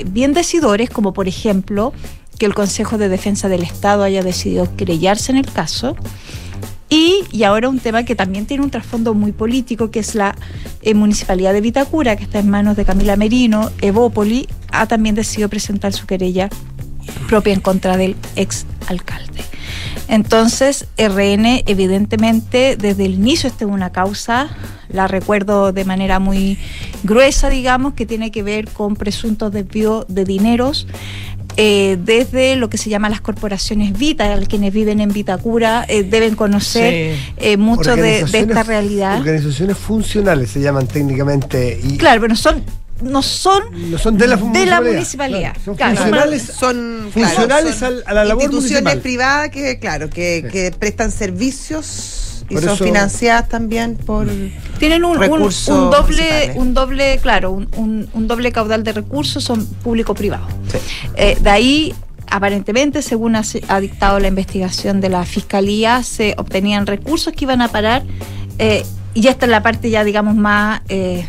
[0.07, 1.93] bien decidores, como por ejemplo
[2.39, 5.97] que el Consejo de Defensa del Estado haya decidido querellarse en el caso.
[6.89, 10.37] Y, y ahora un tema que también tiene un trasfondo muy político, que es la
[10.83, 15.49] eh, Municipalidad de Vitacura, que está en manos de Camila Merino, Evópoli, ha también decidido
[15.49, 16.49] presentar su querella
[17.29, 19.43] propia en contra del ex alcalde.
[20.09, 24.49] Entonces, RN, evidentemente, desde el inicio esta es una causa,
[24.89, 26.59] la recuerdo de manera muy
[27.03, 30.87] gruesa, digamos, que tiene que ver con presuntos desvíos de dineros.
[31.57, 36.35] Eh, desde lo que se llama las corporaciones Vita, quienes viven en Vitacura eh, deben
[36.37, 39.19] conocer eh, mucho de, de esta realidad.
[39.19, 41.81] Organizaciones funcionales se llaman técnicamente.
[41.83, 42.63] Y Claro, pero no son,
[43.03, 45.57] no son no son de la de la municipalidad.
[45.65, 46.43] son Claro, funcionales.
[46.43, 49.01] son Funcionales claro, al- a la labor instituciones municipal.
[49.03, 50.51] privadas que claro que, Sí.
[50.53, 54.27] que prestan servicios y Por son eso- financiadas también por
[54.79, 59.43] Tienen un, recursos un doble, un doble, claro, un, un- un doble caudal de recursos,
[59.45, 60.47] son público-privado.
[61.17, 61.95] Eh, de ahí,
[62.31, 63.43] aparentemente, según ha,
[63.81, 68.03] dictado la investigación de la fiscalía, se obtenían recursos que iban a parar,
[68.59, 70.81] eh, y esta es la parte ya, digamos, más.
[70.89, 71.27] Eh,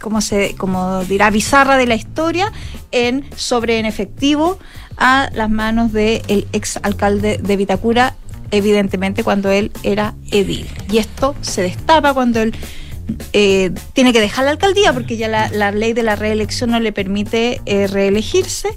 [0.00, 2.52] como se como dirá bizarra de la historia
[2.92, 4.58] en sobre en efectivo
[4.96, 8.14] a las manos del ex alcalde de Vitacura
[8.50, 12.54] evidentemente cuando él era edil y esto se destapa cuando él
[13.32, 16.80] eh, tiene que dejar la alcaldía porque ya la, la ley de la reelección no
[16.80, 18.68] le permite eh, reelegirse.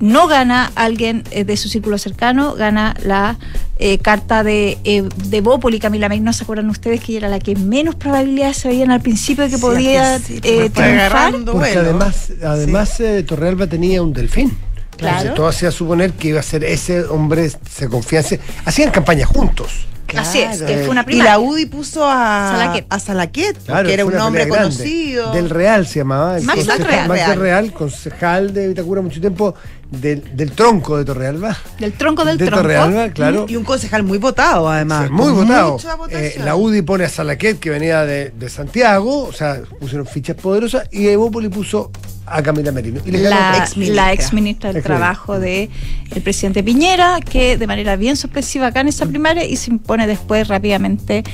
[0.00, 3.38] No gana alguien eh, de su círculo cercano, gana la
[3.78, 6.18] eh, carta de, eh, de Bópoli, Camila May.
[6.18, 9.44] ¿No se acuerdan ustedes que ella era la que menos probabilidades se veían al principio
[9.44, 11.30] de que Sí, podía eh, fue triunfar?
[11.32, 11.80] Porque vuelo.
[11.82, 14.58] además, además eh, Torrealba tenía un delfín.
[14.96, 15.16] Claro.
[15.18, 18.36] Entonces, todo hacía suponer que iba a ser ese hombre, se confianza.
[18.64, 19.86] Hacían campaña juntos.
[20.16, 21.32] Así es, que fue una y primaria.
[21.32, 22.86] la UDI puso a Salaquet.
[22.90, 24.64] a Salaquet Claro, que era un nombre grande.
[24.76, 26.36] conocido Del Real se llamaba.
[26.36, 27.08] el Max del concejal- Real.
[27.08, 29.54] Max del Real, concejal de Vitacura mucho tiempo,
[29.92, 31.56] del, del tronco de Torrealba.
[31.78, 32.62] Del tronco del de tronco.
[32.62, 33.46] Torrealba, claro.
[33.48, 35.72] y un concejal muy votado además muy votado.
[35.72, 40.06] mucha Eh, la UDI pone a Salaquet, que venía de, de Santiago, o sea, pusieron
[40.06, 41.90] fichas poderosas, y Evópoli puso
[42.26, 43.00] a Camila Merino.
[43.04, 44.04] Y la, ex ministra.
[44.04, 44.82] la ex ministra del Ex-ministra.
[44.82, 45.70] Trabajo de
[46.14, 50.06] el presidente Piñera, que de manera bien sorpresiva acá en esa primaria y se impone
[50.06, 51.24] después rápidamente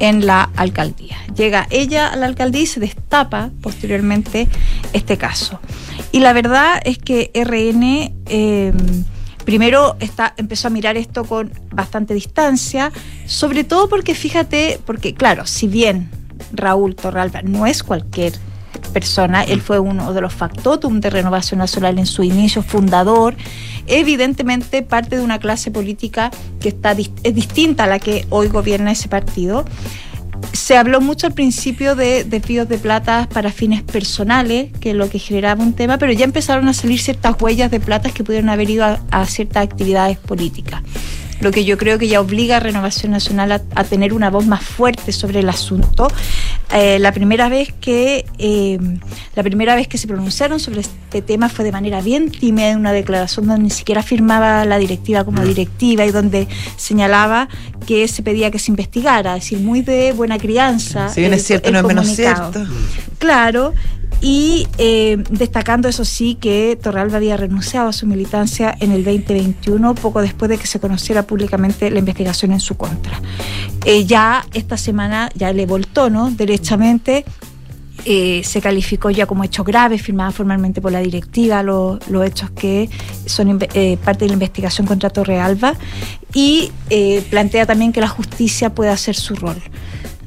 [0.00, 1.16] en la alcaldía.
[1.36, 4.48] Llega ella a la alcaldía y se destapa posteriormente
[4.92, 5.60] este caso.
[6.12, 8.72] Y la verdad es que RN eh,
[9.44, 12.92] primero está, empezó a mirar esto con bastante distancia,
[13.26, 16.10] sobre todo porque fíjate, porque claro, si bien
[16.52, 18.32] Raúl Torralba no es cualquier
[18.92, 23.36] persona, él fue uno de los factotum de Renovación Nacional en su inicio, fundador,
[23.86, 28.92] evidentemente parte de una clase política que está es distinta a la que hoy gobierna
[28.92, 29.64] ese partido.
[30.52, 35.08] Se habló mucho al principio de desvíos de plata para fines personales, que es lo
[35.08, 38.50] que generaba un tema, pero ya empezaron a salir ciertas huellas de plata que pudieron
[38.50, 40.82] haber ido a, a ciertas actividades políticas.
[41.40, 44.46] Lo que yo creo que ya obliga a Renovación Nacional a, a tener una voz
[44.46, 46.08] más fuerte sobre el asunto.
[46.72, 48.78] Eh, la primera vez que eh,
[49.34, 52.78] la primera vez que se pronunciaron sobre este tema fue de manera bien tímida en
[52.78, 57.48] una declaración donde ni siquiera firmaba la directiva como directiva y donde señalaba
[57.86, 61.08] que se pedía que se investigara, es decir, muy de buena crianza.
[61.08, 62.66] si bien es cierto no es menos cierto
[63.18, 63.72] Claro,
[64.20, 69.94] y eh, destacando eso sí que Torralba había renunciado a su militancia en el 2021,
[69.94, 73.20] poco después de que se conociera públicamente la investigación en su contra.
[73.84, 76.30] Eh, ya esta semana ya le voltó, ¿no?
[76.30, 77.24] Derechamente.
[78.04, 82.48] eh, se calificó ya como hecho grave, firmada formalmente por la directiva, lo- los hechos
[82.52, 82.88] que
[83.26, 85.74] son parte de la investigación contra Torrealba,
[86.32, 86.70] y
[87.28, 89.60] plantea también que la justicia pueda hacer su rol.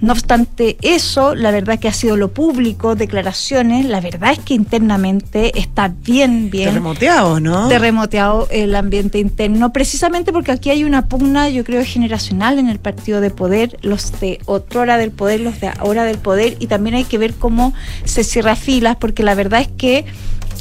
[0.01, 4.55] No obstante eso, la verdad que ha sido lo público, declaraciones, la verdad es que
[4.55, 7.67] internamente está bien, bien Terremoteado, ¿no?
[7.67, 12.79] terremoteado el ambiente interno, precisamente porque aquí hay una pugna, yo creo, generacional en el
[12.79, 16.95] partido de poder, los de otrora del poder, los de ahora del poder, y también
[16.95, 20.05] hay que ver cómo se cierra filas, porque la verdad es que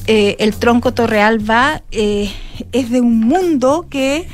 [0.06, 2.30] eh, el tronco torreal va, eh,
[2.72, 4.26] es de un mundo que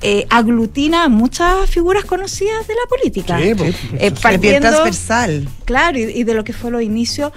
[0.00, 3.38] eh, aglutina a muchas figuras conocidas de la política.
[3.40, 5.48] Sí, pues, Eh, partiendo- transversal.
[5.64, 7.32] Claro, y, y de lo que fue los inicios,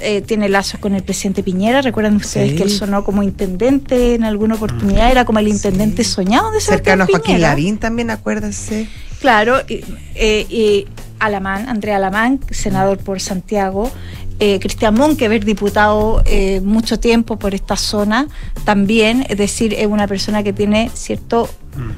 [0.00, 1.82] eh, tiene lazos con el presidente Piñera.
[1.82, 2.56] Recuerdan ustedes Sí.
[2.56, 7.04] que él sonó como intendente en alguna oportunidad, era como el intendente soñado de Cercano
[7.04, 7.40] a Joaquín.
[7.40, 8.88] Lavín también, acuérdense.
[9.20, 9.82] Claro, y,
[10.14, 10.86] eh, y
[11.18, 13.90] Alamán, Andrea Alamán, senador por Santiago,
[14.40, 18.28] eh, Cristian Monkever, diputado eh, mucho tiempo por esta zona,
[18.64, 21.48] también, es decir, es una persona que tiene cierto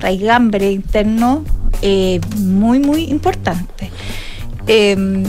[0.00, 1.44] raigambre interno
[1.82, 3.90] eh, muy, muy importante.
[4.66, 5.24] Eh,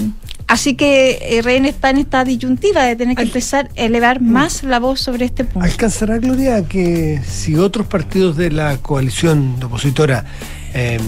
[0.47, 4.63] así que eh, RN está en esta disyuntiva de tener que empezar a elevar más
[4.63, 5.65] la voz sobre este punto.
[5.65, 10.25] ¿Alcanzará, Gloria, que si otros partidos de la coalición opositora
[10.73, 10.99] eh,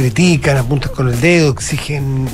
[0.00, 2.26] critican, apuntan con el dedo, exigen,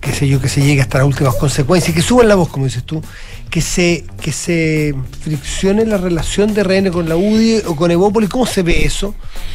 [0.00, 2.64] qué sé yo, que se llegue hasta las últimas consecuencias, que suban la voz, como
[2.64, 3.02] dices tú,
[3.50, 8.30] que se, que se friccione la relación de RN con la UDI o con Evópolis?
[8.30, 9.14] ¿Cómo se ve eso?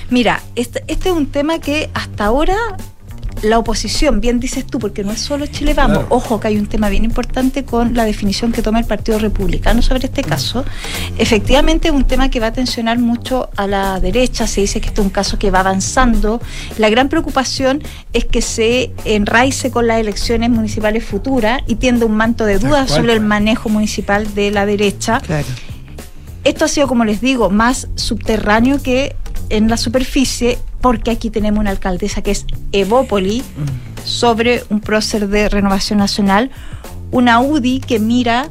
[0.10, 2.56] Mira, este, este es un tema que hasta ahora
[3.42, 6.16] la oposición, bien dices tú, porque no es solo Chile Vamos, Claro.
[6.16, 9.82] ojo que hay un tema bien importante con la definición que toma el Partido Republicano
[9.82, 10.66] sobre este caso.
[11.18, 14.88] Efectivamente es un tema que va a tensionar mucho a la derecha, se dice que
[14.88, 16.42] este es un caso que va avanzando.
[16.78, 22.16] La gran preocupación es que se enraice con las elecciones municipales futuras y tiende un
[22.16, 23.28] manto de dudas sobre el pues.
[23.28, 25.20] manejo municipal de la derecha.
[25.20, 25.46] Claro.
[26.44, 29.16] Esto ha sido, como les digo, más subterráneo que
[29.50, 33.44] en la superficie, porque aquí tenemos una alcaldesa que es Evópoli
[34.04, 36.52] sobre un prócer de renovación nacional,
[37.12, 38.50] una UDI que mira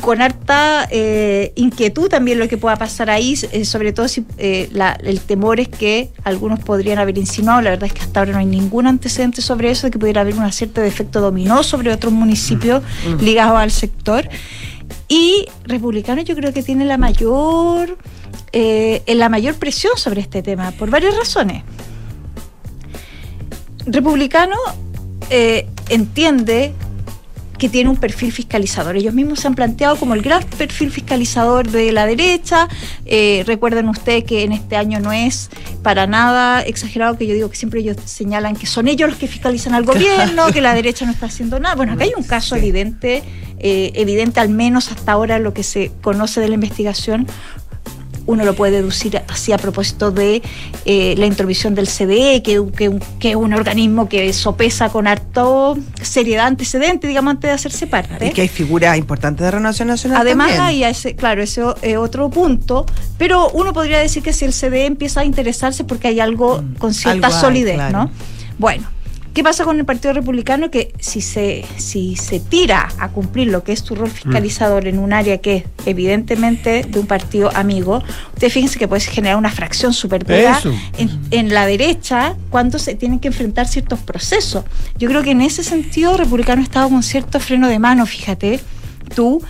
[0.00, 4.68] con harta eh, inquietud también lo que pueda pasar ahí, eh, sobre todo si eh,
[4.72, 8.32] la- el temor es que algunos podrían haber insinuado, la verdad es que hasta ahora
[8.32, 11.90] no hay ningún antecedente sobre eso, de que pudiera haber un cierto efecto dominó sobre
[11.90, 12.82] otros municipios
[13.20, 14.28] ligados al sector.
[15.08, 17.96] Y Republicano yo creo que tiene la mayor,
[18.54, 21.64] eh, la mayor presión sobre este tema, por varias razones.
[23.84, 24.56] Republicano
[25.28, 26.72] eh, entiende
[27.58, 28.96] que tiene un perfil fiscalizador.
[28.96, 32.68] Ellos mismos se han planteado como el gran perfil fiscalizador de la derecha.
[33.06, 35.50] Eh, recuerden ustedes que en este año no es
[35.82, 39.28] para nada exagerado que yo digo que siempre ellos señalan que son ellos los que
[39.28, 41.74] fiscalizan al gobierno, que la derecha no está haciendo nada.
[41.74, 43.22] Bueno, acá hay un caso evidente,
[43.58, 47.26] eh, evidente al menos hasta ahora lo que se conoce de la investigación,
[48.26, 50.42] uno lo puede deducir así a propósito de
[50.84, 52.62] eh, la intromisión del CDE, que,
[53.30, 58.26] es un organismo que sopesa con harto seriedad antecedente, digamos, antes de hacerse parte.
[58.26, 60.66] Y que hay figuras importantes de Renovación Nacional Además también.
[60.66, 62.86] hay ese, claro, ese es otro punto,
[63.18, 66.94] pero uno podría decir que si el CDE empieza a interesarse porque hay algo con
[66.94, 67.98] cierta Mm, algo hay, solidez, claro.
[67.98, 68.10] ¿no?
[68.58, 68.86] Bueno,
[69.34, 70.70] ¿qué pasa con el Partido Republicano?
[70.70, 74.98] Que si se, si se tira a cumplir lo que es su rol fiscalizador en
[74.98, 79.50] un área que es evidentemente de un partido amigo, ustedes fíjense que puede generar una
[79.50, 80.60] fracción súper dura
[81.30, 84.64] en la derecha cuando se tienen que enfrentar ciertos procesos.
[84.96, 88.60] Yo creo que en ese sentido Republicano ha estado con cierto freno de mano, fíjate,
[89.14, 89.42] tú,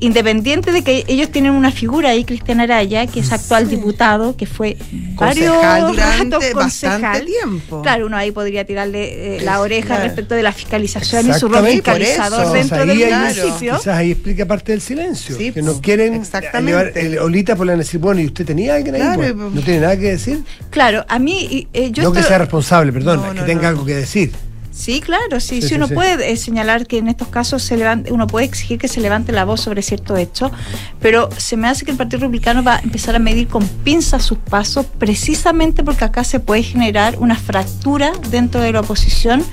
[0.00, 4.46] independiente de que ellos tienen una figura ahí, Cristian Araya, que es actual diputado, que
[4.46, 4.76] fue
[5.14, 7.82] varios Concejal durante ratos bastante tiempo.
[7.82, 10.04] Claro, uno ahí podría tirarle eh, la oreja claro.
[10.04, 13.76] respecto de la fiscalización y su rol fiscalizador dentro del municipio.
[13.76, 15.36] Quizás ahí explica parte del silencio.
[15.36, 16.72] Sí, que no quieren exactamente.
[16.72, 19.00] elevar el olita por la decir, bueno, ¿y usted tenía alguien ahí?
[19.00, 20.42] Claro, no tiene nada que decir.
[20.70, 23.68] Claro, a mí eh, yo no que sea responsable, perdón, No, que tenga no.
[23.68, 24.32] algo que decir.
[24.70, 25.94] Sí, claro, sí, Sí, uno sí.
[25.94, 29.32] puede eh, señalar que en estos casos se levante, uno puede exigir que se levante
[29.32, 30.50] la voz sobre cierto hecho,
[31.00, 34.24] pero se me hace que el Partido Republicano va a empezar a medir con pinzas
[34.24, 39.44] sus pasos precisamente porque acá se puede generar una fractura dentro de la oposición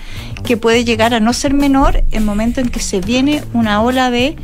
[0.43, 4.11] que puede llegar a no ser menor en momento en que se viene una ola
[4.11, 4.35] de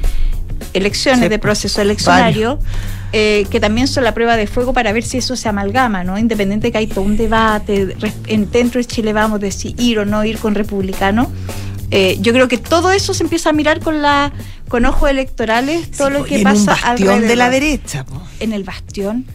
[0.73, 2.59] elecciones, Sí, de proceso eleccionario,
[3.11, 6.17] eh, que también son la prueba de fuego para ver si eso se amalgama, ¿no?
[6.17, 7.95] Independiente de que hay todo un debate
[8.27, 11.31] en- dentro de Chile vamos de si ir o no ir con republicano.
[11.91, 14.31] eh, yo creo que todo eso se empieza a mirar con la
[14.67, 17.37] con ojos electorales, todo Sí, lo que en pasa un bastión de alrededor.
[17.37, 18.03] la derecha.
[18.03, 18.19] po.
[18.39, 19.25] En el bastión,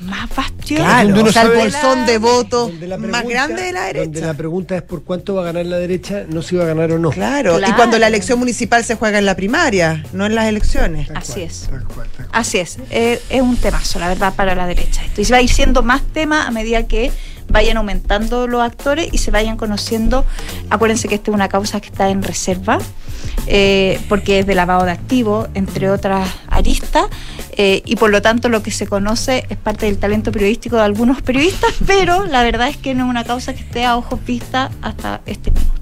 [0.00, 0.80] más bastión.
[0.82, 4.00] Claro, Donde uno o sea, el bolsón de votos Donde más grande de la Donde
[4.06, 4.26] derecha.
[4.26, 6.92] la pregunta es por cuánto va a ganar la derecha, no si va a ganar
[6.92, 7.10] o no.
[7.10, 7.56] Claro.
[7.58, 7.72] Claro.
[7.72, 11.08] y cuando la elección municipal se juega en la primaria, no en las elecciones.
[11.08, 11.60] Tal Así cual, es.
[11.60, 12.28] tal cual, tal cual.
[12.32, 15.04] Así es, eh, es un temazo, la verdad, para la derecha.
[15.04, 15.20] Esto.
[15.20, 17.10] Y se va a ir siendo más tema a medida que
[17.48, 20.24] vayan aumentando los actores y se vayan conociendo.
[20.70, 22.78] Acuérdense que esta es una causa que está en reserva,
[23.46, 27.06] eh, porque es de lavado de activos, entre otras aristas,
[27.56, 30.82] eh, y por lo tanto lo que se conoce es parte del talento periodístico de
[30.82, 34.24] algunos periodistas, pero la verdad es que no es una causa que esté a ojos
[34.24, 35.80] vista hasta este minuto.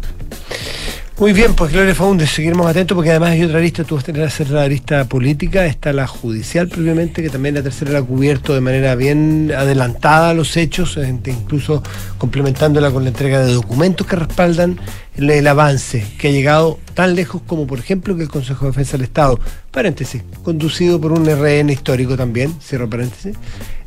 [1.18, 4.06] Muy bien, pues Gloria Faundes, seguiremos atentos porque además hay otra lista, tú vas a
[4.06, 7.98] tener que hacer la lista política, está la judicial previamente, que también la tercera la
[7.98, 11.82] ha cubierto de manera bien adelantada los hechos, eh, incluso
[12.18, 14.78] complementándola con la entrega de documentos que respaldan
[15.18, 18.70] el, el avance que ha llegado tan lejos como por ejemplo que el Consejo de
[18.70, 19.38] Defensa del Estado,
[19.70, 23.36] paréntesis, conducido por un RN histórico también, cierro paréntesis.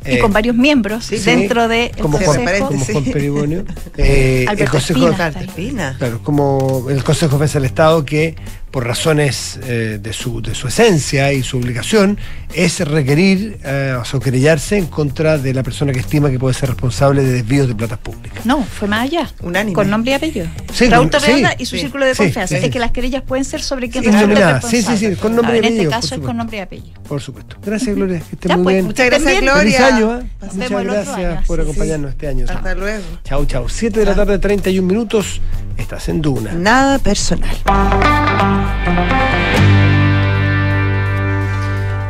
[0.06, 2.68] Y eh, con varios miembros sí, dentro del como Juan, Consejo.
[2.68, 3.66] como Juan Peribonio.
[3.98, 5.96] eh, el Consejo Espina.
[5.98, 8.36] Claro, como el Consejo de Defensa del Estado que,
[8.72, 12.18] por razones eh, de, su, de su esencia y su obligación,
[12.54, 16.70] es requerir eh, o querellarse en contra de la persona que estima que puede ser
[16.70, 18.46] responsable de desvíos de platas públicas.
[18.46, 19.30] No, fue más allá.
[19.42, 19.74] Unánime.
[19.76, 20.48] Con nombre y apellido.
[20.74, 21.82] Sí, Raúl con- Torrealda sí, y su sí.
[21.82, 22.58] círculo de Sí, confianza.
[22.58, 22.66] sí.
[22.66, 24.10] Es que las querellas pueden ser sobre quién Sí.
[24.12, 24.82] Sí, responsable.
[24.82, 27.02] sí, sí, con nombre y en este caso es con nombre y apellido.
[27.08, 27.58] Por supuesto.
[27.64, 28.20] Gracias, Gloria.
[28.20, 28.86] Que esté Ya, muy pues, bien.
[28.86, 29.54] Muchas gracias, También.
[29.54, 29.78] Gloria.
[29.80, 30.24] Feliz año, ¿eh?
[30.54, 31.44] Muchas gracias año.
[31.48, 31.70] por Sí, sí.
[31.70, 32.46] acompañarnos este año.
[32.50, 33.04] Hasta luego.
[33.26, 33.70] Chau, chau.
[33.70, 35.42] 7 de la tarde, 31 minutos.
[35.78, 36.54] Estás en Duna.
[36.54, 37.56] Nada personal.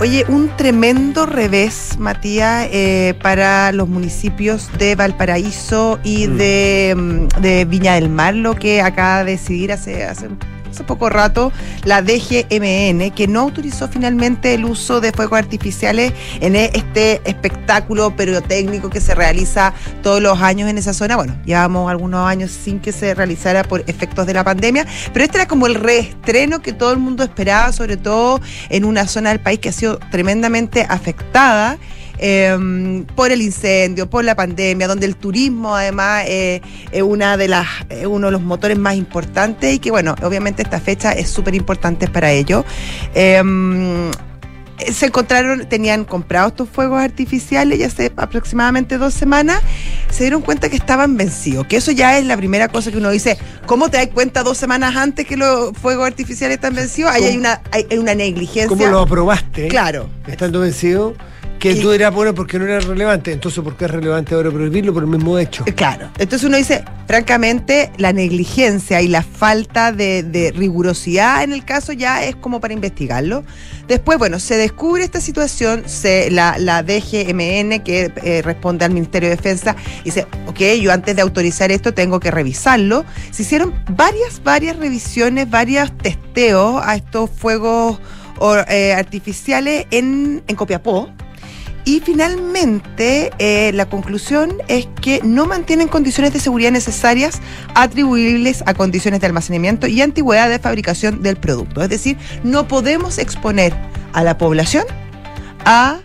[0.01, 6.37] Oye, un tremendo revés, Matías, eh, para los municipios de Valparaíso y Mm.
[6.37, 10.29] de, mm, de Viña del Mar, lo que acaba de decidir hace, hace,
[10.71, 11.51] hace poco rato
[11.83, 18.89] la DGMN, que no autorizó finalmente el uso de fuegos artificiales en este espectáculo periodécnico
[18.89, 21.15] que se realiza todos los años en esa zona.
[21.15, 25.37] Bueno, llevamos algunos años sin que se realizara por efectos de la pandemia, pero este
[25.37, 29.39] era como el reestreno que todo el mundo esperaba, sobre todo en una zona del
[29.39, 31.77] país que ha sido tremendamente afectada.
[32.21, 37.47] Eh, por el incendio, por la pandemia, donde el turismo además eh, es una de
[37.47, 37.67] las,
[38.07, 42.07] uno de los motores más importantes y que bueno, obviamente esta fecha es súper importante
[42.07, 42.63] para ello.
[43.15, 43.41] Eh,
[44.91, 49.61] se encontraron, tenían comprados estos fuegos artificiales ya hace aproximadamente dos semanas,
[50.09, 53.09] se dieron cuenta que estaban vencidos, que eso ya es la primera cosa que uno
[53.09, 57.11] dice, ¿cómo te das cuenta dos semanas antes que los fuegos artificiales están vencidos?
[57.11, 58.67] Ahí hay una, hay, hay una negligencia.
[58.67, 59.67] ¿Cómo lo aprobaste?
[59.67, 60.09] Claro.
[60.27, 61.15] Estando vencido.
[61.59, 63.31] Que Y- tú dirás, bueno, porque no era relevante.
[63.31, 65.63] Entonces, ¿por qué es relevante ahora prohibirlo por el mismo hecho?
[65.67, 66.09] Eh, Claro.
[66.17, 71.93] Entonces uno dice, francamente, la negligencia y la falta de, de rigurosidad en el caso
[71.93, 73.43] ya es como para investigarlo.
[73.87, 79.29] Después, bueno, se descubre esta situación, se, la, la DGMN, que eh, responde al Ministerio
[79.29, 83.05] de Defensa, dice, ok, yo antes de autorizar esto tengo que revisarlo.
[83.29, 87.99] Se hicieron varias, varias revisiones, varios testeos a estos fuegos
[88.39, 91.09] o, eh, artificiales en, en Copiapó.
[91.83, 97.41] Y finalmente, eh, la conclusión es que no mantienen condiciones de seguridad necesarias
[97.73, 101.81] atribuibles a condiciones de almacenamiento y antigüedad de fabricación del producto.
[101.81, 103.73] Es decir, no podemos exponer
[104.13, 104.85] a la población
[105.65, 105.99] a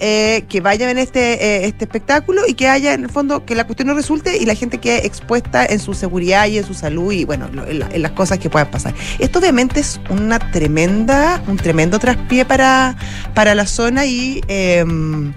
[0.00, 3.54] eh, que vayan en este, eh, este espectáculo y que haya en el fondo que
[3.54, 6.74] la cuestión no resulte y la gente quede expuesta en su seguridad y en su
[6.74, 8.94] salud y bueno, lo- en, la- en las cosas que puedan pasar.
[9.18, 12.96] Esto obviamente es una tremenda, un tremendo traspié para,
[13.34, 15.32] para la zona y em,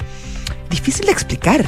[0.70, 1.66] difícil de explicar.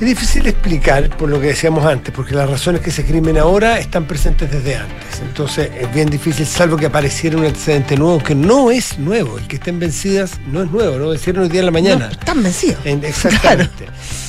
[0.00, 3.80] Es difícil explicar por lo que decíamos antes, porque las razones que se crimen ahora
[3.80, 5.20] están presentes desde antes.
[5.20, 9.38] Entonces es bien difícil, salvo que apareciera un antecedente nuevo, que no es nuevo.
[9.38, 12.06] El que estén vencidas no es nuevo, no vencieron hoy día en la mañana.
[12.06, 12.78] No, están vencidos.
[12.84, 13.86] En- exactamente.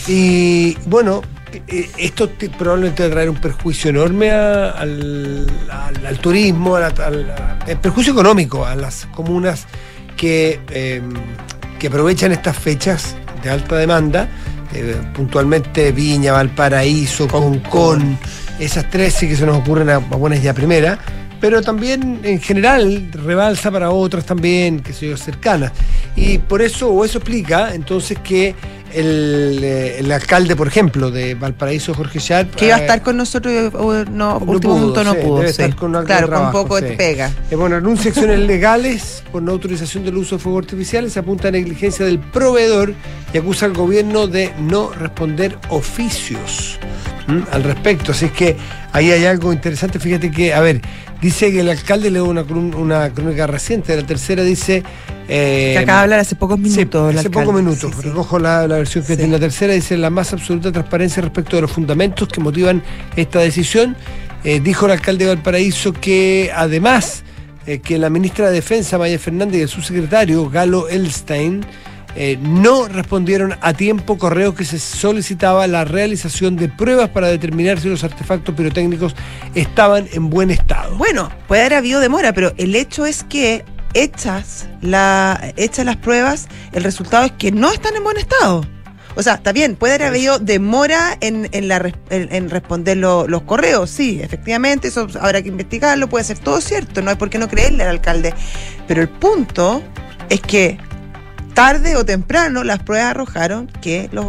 [0.08, 1.22] Y bueno,
[1.68, 6.78] eh, esto te- probablemente va a traer un perjuicio enorme a- al, al- al turismo,
[6.78, 6.96] al-
[7.80, 9.68] perjuicio económico a las comunas
[10.18, 11.02] que, eh,
[11.78, 14.28] que aprovechan estas fechas de alta demanda,
[14.74, 18.18] eh, puntualmente Viña, Valparaíso, Concón,
[18.60, 21.00] esas tres sí que se nos ocurren a, a buenas ya primera,
[21.40, 25.72] pero también en general rebalsa para otras también, que sé yo, cercanas.
[26.16, 28.56] Y por eso, o eso explica entonces que
[28.94, 33.02] el, eh, el alcalde, por ejemplo, de Valparaíso, Jorge Sharp, Que iba a eh, estar
[33.02, 35.40] con nosotros, eh, no, no último pudo, no sí, pudo.
[35.40, 35.62] debe sí.
[35.62, 36.86] estar con algo de claro, trabajo, con poco sí.
[36.86, 37.32] de pega.
[37.50, 41.52] Eh, bueno, anuncia acciones legales por no autorización del uso de fuegos artificiales, apunta a
[41.52, 42.94] negligencia del proveedor
[43.34, 46.80] y acusa al gobierno de no responder oficios
[47.28, 47.44] ¿m?
[47.52, 48.12] al respecto.
[48.12, 48.58] Así es que
[48.92, 50.00] ahí hay algo interesante.
[50.00, 50.82] Fíjate que, a ver,
[51.22, 54.84] dice que el alcalde leo una, una crónica reciente, de la tercera dice...
[55.30, 57.12] eh, Que acaba de hablar hace pocos minutos.
[57.14, 57.94] Sí, hace pocos minutos.
[58.02, 59.74] Sí, la, la versión que tiene la tercera.
[59.74, 62.84] Dice la más absoluta transparencia respecto de los fundamentos que motivan
[63.16, 63.96] esta decisión.
[64.44, 67.24] Eh, dijo el alcalde de Valparaíso que además
[67.68, 71.64] eh, que la ministra de Defensa, Maya Fernández, y el subsecretario, Galo Elstein,
[72.16, 77.80] eh, no respondieron a tiempo correos que se solicitaba la realización de pruebas para determinar
[77.80, 79.16] si los artefactos pirotécnicos
[79.54, 80.98] estaban en buen estado.
[80.98, 83.64] Bueno, puede haber habido demora, pero el hecho es que
[83.94, 88.66] hechas, la, hechas las pruebas, el resultado es que no están en buen estado.
[89.16, 92.96] O sea, está bien, puede haber habido demora en, en, la, res- en, en responder
[92.98, 97.16] lo- los correos, sí, efectivamente, eso habrá que investigarlo, puede ser todo cierto, no hay
[97.18, 98.34] por qué no creerle al alcalde.
[98.88, 99.84] Pero el punto
[100.30, 100.78] es que
[101.54, 104.26] tarde o temprano las pruebas arrojaron que los,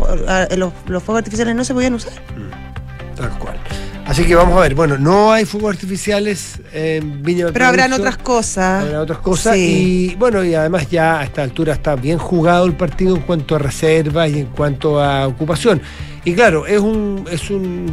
[0.56, 2.14] los, los fuegos artificiales no se podían usar.
[3.14, 3.58] Tal cual.
[4.10, 8.16] Así que vamos a ver, bueno, no hay fuegos artificiales en Viña Pero habrán otras
[8.16, 8.82] cosas.
[8.82, 10.10] Habrá otras cosas Sí.
[10.10, 13.54] y bueno, y además ya a esta altura está bien jugado el partido en cuanto
[13.54, 15.80] a reservas y en cuanto a ocupación.
[16.24, 17.86] Y claro, es un es un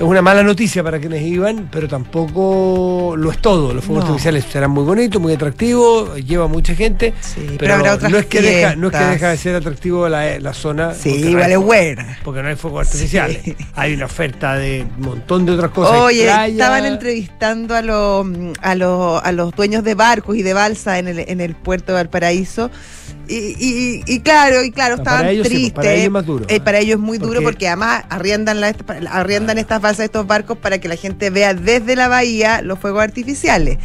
[0.00, 3.74] es una mala noticia para quienes iban, pero tampoco lo es todo.
[3.74, 4.10] Los fuegos No.
[4.10, 8.18] artificiales serán muy bonitos, muy atractivos, lleva mucha gente, Sí, pero, pero habrá otras no
[8.18, 10.94] es que deja, no es que deja de ser atractivo la, la zona.
[10.94, 12.18] Sí, porque no hay buena.
[12.24, 13.40] Porque no hay fuegos artificiales.
[13.44, 13.56] Sí.
[13.74, 15.98] Hay una oferta de un montón de otras cosas.
[16.00, 18.26] Oye, estaban entrevistando a los,
[18.62, 21.92] a, los, a los dueños de barcos y de balsa en el, en el puerto
[21.92, 22.70] de Valparaíso.
[23.30, 25.72] Y, y, y claro, y claro, No, estaban para ellos sí, tristes.
[25.72, 26.44] para ellos es más duro.
[26.48, 28.74] Eh, para ellos es muy duro Porque- además arriendan, la,
[29.10, 33.02] arriendan estas balsas, estos barcos para que la gente vea desde la bahía los fuegos
[33.04, 33.78] artificiales.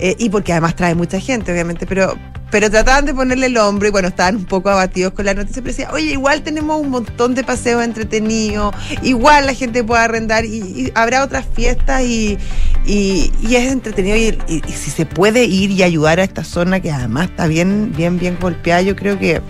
[0.00, 2.16] Eh, y porque además trae mucha gente, obviamente, pero,
[2.52, 5.60] pero trataban de ponerle el hombro y bueno, estaban un poco abatidos con la noticia,
[5.60, 8.72] pero decía, oye, igual tenemos un montón de paseos entretenidos,
[9.02, 12.38] igual la gente puede arrendar y, habrá otras fiestas y,
[12.86, 16.92] y, es entretenido y, y- si se puede ir y ayudar a esta zona que
[16.92, 19.42] además está bien, bien, bien golpeada, yo creo que...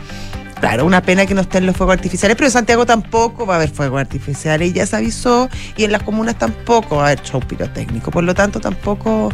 [0.61, 3.57] Claro, una pena que no estén los fuegos artificiales, pero en Santiago tampoco va a
[3.59, 7.39] haber fuegos artificiales, ya se avisó, y en las comunas tampoco va a haber show
[7.39, 9.33] pirotécnico, por lo tanto tampoco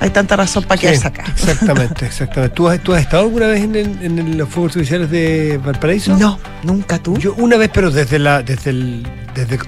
[0.00, 1.24] hay tanta razón para Sí, quedarse acá.
[1.28, 2.54] Exactamente, exactamente.
[2.54, 5.60] ¿Tú has, ¿Tú has estado alguna vez en, el- en el- los fuegos artificiales de
[5.64, 6.16] Valparaíso?
[6.16, 7.16] No, nunca tú.
[7.18, 9.58] Yo una vez, pero desde la, desde el, desde,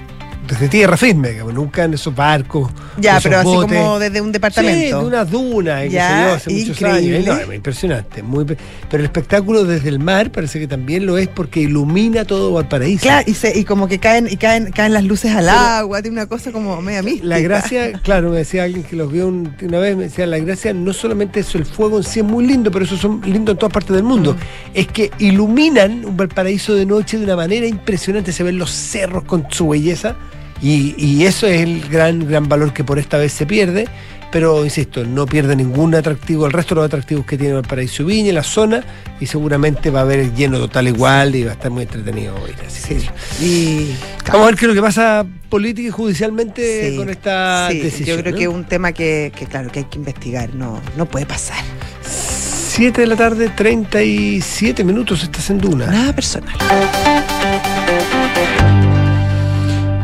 [0.47, 2.69] desde tierra firme, digamos, nunca en esos barcos.
[2.99, 3.77] ya, esos pero así botes.
[3.79, 4.99] como desde un Sí, departamento.
[4.99, 7.27] de unas dunas, Ya, hace muchos años.
[7.27, 8.21] Es impresionante.
[8.23, 8.57] Muy, pero
[8.91, 13.03] el espectáculo desde el mar parece que también lo es porque ilumina todo Valparaíso.
[13.03, 16.17] Claro, y, se, y como que caen, y caen, caen las luces al agua, tiene
[16.17, 17.25] una cosa como media mística.
[17.27, 20.37] La gracia, claro, me decía alguien que los vio un- una vez, me decía, la
[20.39, 23.53] gracia no solamente eso, el fuego en sí es muy lindo, pero eso son lindos
[23.53, 24.35] en todas partes del mundo.
[24.73, 29.23] Es que iluminan un Valparaíso de noche de una manera impresionante, se ven los cerros
[29.23, 30.15] con su belleza
[30.63, 33.87] y, y eso es el gran, gran valor que por esta vez se pierde.
[34.31, 38.33] Pero, insisto, no pierde ningún atractivo, el resto de los atractivos que tiene Valparaíso Viña,
[38.33, 38.83] la zona,
[39.19, 42.35] y seguramente va a haber el lleno total igual y va a estar muy entretenido
[42.47, 42.55] ir.
[42.65, 42.97] Así
[43.39, 43.95] Y
[44.25, 47.79] Vamos a ver qué es lo que pasa política y judicialmente Sí, con esta sí,
[47.79, 48.17] decisión.
[48.17, 48.37] Yo creo ¿no?
[48.39, 51.63] que es un tema que, que, claro, que hay que investigar, no, no puede pasar.
[52.01, 55.85] 7 de la tarde, 37 minutos, estás en Duna.
[55.85, 56.55] Nada personal.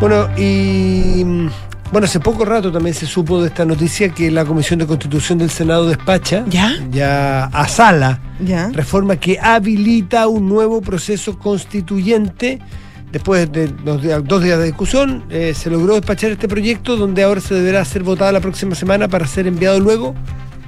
[0.10, 1.50] Bueno, y mm,
[1.92, 5.38] bueno, hace poco rato también se supo de esta noticia que la Comisión de Constitución
[5.38, 6.74] del Senado despacha ¿Ya?
[6.90, 8.70] ya a sala ¿Ya?
[8.70, 12.58] reforma que habilita un nuevo proceso constituyente.
[13.12, 17.22] Después de dos días, dos días de discusión, eh, se logró despachar este proyecto donde
[17.22, 20.16] ahora se deberá ser votado la próxima semana para ser enviado luego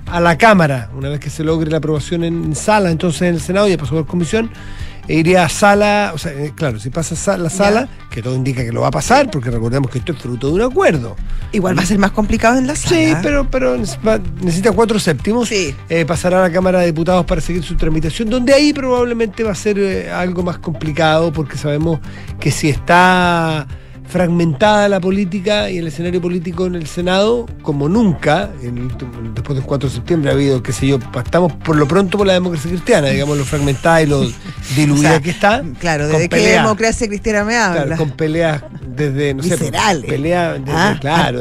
[0.05, 3.41] a la Cámara, una vez que se logre la aprobación en sala, entonces en el
[3.41, 4.51] Senado ya pasó por comisión,
[5.13, 8.63] iría a sala, o sea, eh, claro, si pasa sa- la sala, que todo indica
[8.63, 11.15] que lo va a pasar, porque recordemos que esto es fruto de un acuerdo.
[11.51, 12.95] Igual va a ser más complicado en la sala.
[12.95, 13.77] Sí, pero, pero
[14.41, 15.49] necesita cuatro séptimos.
[15.49, 15.75] Sí.
[15.89, 19.51] Eh, pasará a la Cámara de Diputados para seguir su tramitación, donde ahí probablemente va
[19.51, 21.99] a ser eh, algo más complicado, porque sabemos
[22.39, 23.67] que si está
[24.11, 28.89] fragmentada la política y el escenario político en el Senado, como nunca, el
[29.33, 32.27] después del 4 de septiembre ha habido, qué sé yo, estamos por lo pronto por
[32.27, 34.21] la democracia cristiana, digamos, lo fragmentada y lo
[34.75, 35.63] diluida O sea, que está.
[35.79, 36.61] Claro, con ¿de qué pelea.
[36.61, 37.83] democracia cristiana me habla?
[37.83, 40.09] Claro, con peleas desde, no sé, Viscerales.
[40.09, 41.39] pelea desde, Ah, claro,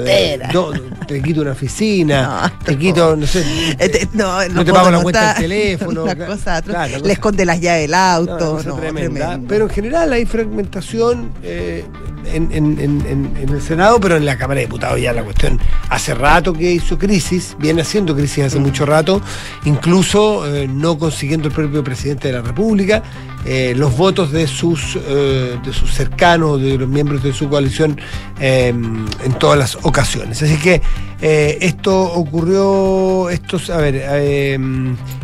[0.53, 3.45] no, te quito una oficina, No, te quito, no sé,
[3.79, 6.05] Este, no, no te pago la cuenta del teléfono.
[6.05, 6.62] Una claro, cosa
[7.03, 8.59] Le esconde las llaves del auto.
[8.59, 8.77] tremenda.
[8.77, 9.49] tremendo.
[9.49, 11.85] Pero en general hay fragmentación eh,
[12.27, 15.23] en, en- en- en- en el Senado, pero en la Cámara de Diputados ya la
[15.23, 15.59] cuestión.
[15.89, 19.21] Hace rato que hizo crisis, viene haciendo crisis hace mucho rato,
[19.64, 23.03] incluso eh, no consiguiendo el propio presidente de la República
[23.45, 27.99] eh, los votos de sus, eh, de sus cercanos, de los miembros de su coalición
[28.41, 30.43] eh, en todas las ocasiones.
[30.43, 30.80] Así que
[31.22, 33.97] esto ocurrió, esto, a ver,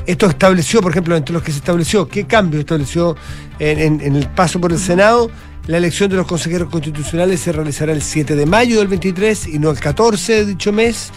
[0.07, 3.17] esto estableció, por ejemplo, entre los que se estableció, ¿qué cambio estableció
[3.59, 5.31] en, en- en el paso por el Senado?
[5.67, 9.59] La elección de los consejeros constitucionales se realizará el 7 de mayo del 23 y
[9.59, 11.11] no el 14 de dicho mes.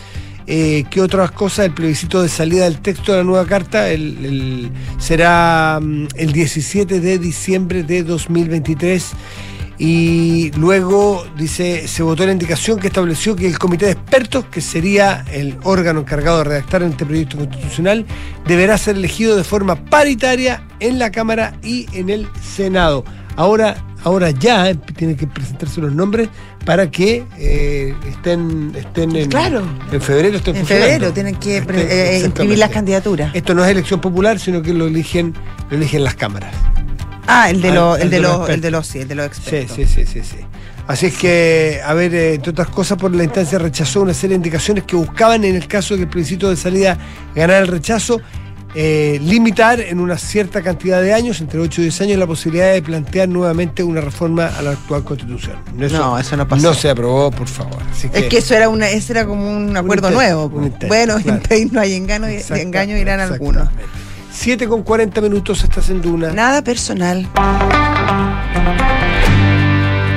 [0.52, 1.68] Eh, ¿Qué otras cosas?
[1.68, 3.86] El plebiscito de salida del texto de la nueva carta
[4.97, 9.12] será mm, el 17 de diciembre de 2023.
[9.78, 14.60] Y luego, dice, se votó la indicación que estableció que el comité de expertos, que
[14.60, 18.08] sería el órgano encargado de redactar este proyecto constitucional,
[18.47, 23.06] deberá ser elegido de forma paritaria en la Cámara y en el Senado.
[23.40, 26.28] Ahora, ahora ya eh, tienen que presentarse los nombres
[26.66, 29.64] para que eh, estén, estén en, Claro.
[29.94, 30.36] en febrero.
[30.36, 32.26] Estén En febrero tienen que Este- eh, exactamente.
[32.26, 33.32] imprimir las candidaturas.
[33.34, 35.34] Esto no es elección popular, sino que lo eligen,
[35.70, 36.54] lo eligen las cámaras.
[37.28, 39.16] Ah, el de Ah, los, el el de los el de los, sí, el de
[39.16, 39.76] los Sí, expertos.
[39.78, 40.38] sí, sí, sí, sí.
[40.88, 44.32] Así es que, a ver, eh, entre otras cosas, por la instancia rechazó una serie
[44.32, 46.98] de indicaciones que buscaban, en el caso de que el plebiscito de salida
[47.34, 48.20] ganara el rechazo,
[48.76, 52.72] eh, limitar en una cierta cantidad de años, entre 8 y 10 años, la posibilidad
[52.72, 55.57] de plantear nuevamente una reforma a la actual constitución.
[55.76, 56.67] No, eso no pasó.
[56.67, 57.78] No se aprobó, por favor.
[57.91, 60.45] Así Es que eso era una, ese era como un acuerdo nuevo.
[60.45, 61.41] un bueno, claro.
[61.49, 63.63] en no hay engaño, engaño irán algunos.
[63.63, 63.99] exactamente.
[64.32, 66.32] 7 con 40 minutos estás en Duna.
[66.32, 67.28] Nada personal.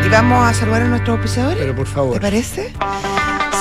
[0.05, 1.59] Y vamos a saludar a nuestros auspiciadores.
[1.59, 2.15] Pero por favor.
[2.15, 2.73] ¿Te parece?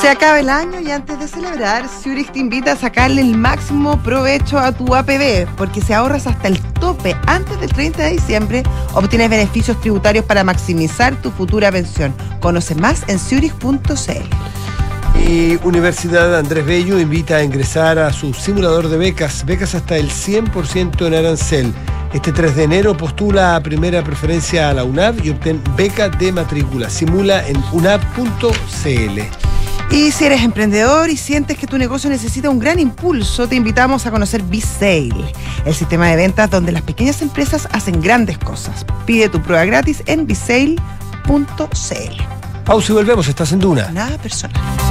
[0.01, 4.01] Se acaba el año y antes de celebrar, Zurich te invita a sacarle el máximo
[4.01, 8.63] provecho a tu APB, porque si ahorras hasta el tope antes del 30 de diciembre,
[8.95, 12.15] obtienes beneficios tributarios para maximizar tu futura pensión.
[12.39, 13.79] Conoce más en zurich.cl.
[15.29, 20.09] Y Universidad Andrés Bello invita a ingresar a su simulador de becas, becas hasta el
[20.09, 21.73] 100% en arancel.
[22.11, 26.31] Este 3 de enero postula a primera preferencia a la UNAV y obtén beca de
[26.31, 26.89] matrícula.
[26.89, 29.50] Simula en unav.cl.
[29.91, 34.05] Y si eres emprendedor y sientes que tu negocio necesita un gran impulso, te invitamos
[34.05, 35.33] a conocer B-Sale,
[35.65, 38.85] el sistema de ventas donde las pequeñas empresas hacen grandes cosas.
[39.05, 40.81] Pide tu prueba gratis en bisale.cl.
[42.63, 43.91] Pausa y volvemos, estás en Duna.
[43.91, 44.90] Nada personal.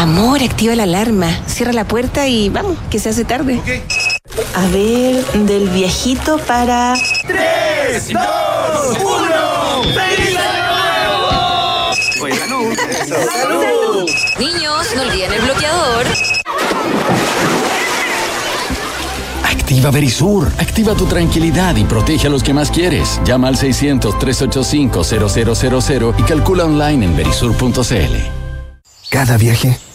[0.00, 3.60] Amor, activa la alarma, cierra la puerta y vamos, que se hace tarde.
[4.54, 6.94] A ver, del viejito para...
[7.26, 9.82] ¡Tres, dos, uno!
[9.82, 11.92] ¡Feliz año nuevo!
[13.30, 14.08] ¡Salud!
[14.38, 16.06] Niños, no olviden el bloqueador.
[19.44, 20.50] Activa Verisur.
[20.58, 23.20] Activa tu tranquilidad y protege a los que más quieres.
[23.26, 28.16] Llama al 600-385-0000 y calcula online en verisur.cl.
[29.10, 29.76] Cada viaje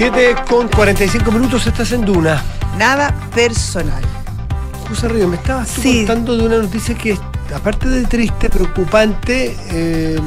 [0.00, 2.42] 7 con 45 minutos estás en Duna.
[2.78, 4.02] Nada personal.
[4.88, 6.06] José Río, me estabas Sí.
[6.06, 7.18] contando de una noticia que,
[7.54, 10.18] aparte de triste, preocupante, eh,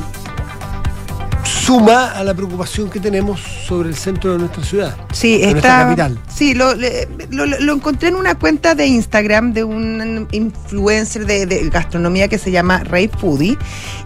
[1.44, 4.96] suma a la preocupación que tenemos sobre el centro de nuestra ciudad.
[5.12, 5.84] Sí, de nuestra está.
[5.86, 6.20] capital.
[6.32, 12.28] Sí, lo, lo- encontré en una cuenta de Instagram de un influencer de, de gastronomía
[12.28, 13.58] que se llama Ray Foodie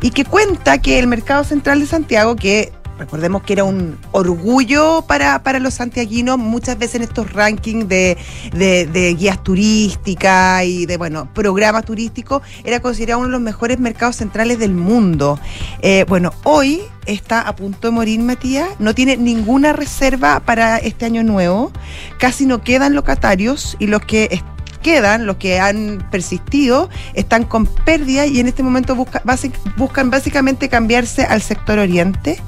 [0.02, 5.04] y que cuenta que el mercado central de Santiago, que recordemos que era un orgullo
[5.08, 8.18] para, para los santiaguinos, muchas veces en estos rankings de,
[8.54, 14.16] de- guías turísticas y de bueno programas turísticos, era considerado uno de los mejores mercados
[14.18, 15.40] centrales del mundo.
[15.82, 21.06] Eh, bueno, hoy está a punto de morir Matías, no tiene ninguna reserva para este
[21.06, 21.72] año nuevo,
[22.20, 24.44] casi no quedan locatarios y los que es-
[24.78, 30.10] quedan, los que han persistido, están con pérdida y en este momento busca- basi- buscan
[30.10, 32.40] básicamente cambiarse al sector oriente.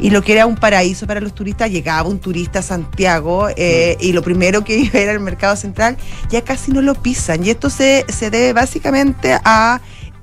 [0.00, 3.96] Y lo que era un paraíso para los turistas, llegaba un turista a Santiago eh,
[4.00, 5.96] y lo primero que iba era el mercado central,
[6.30, 7.44] ya casi no lo pisan.
[7.44, 9.80] Y esto se, se debe básicamente a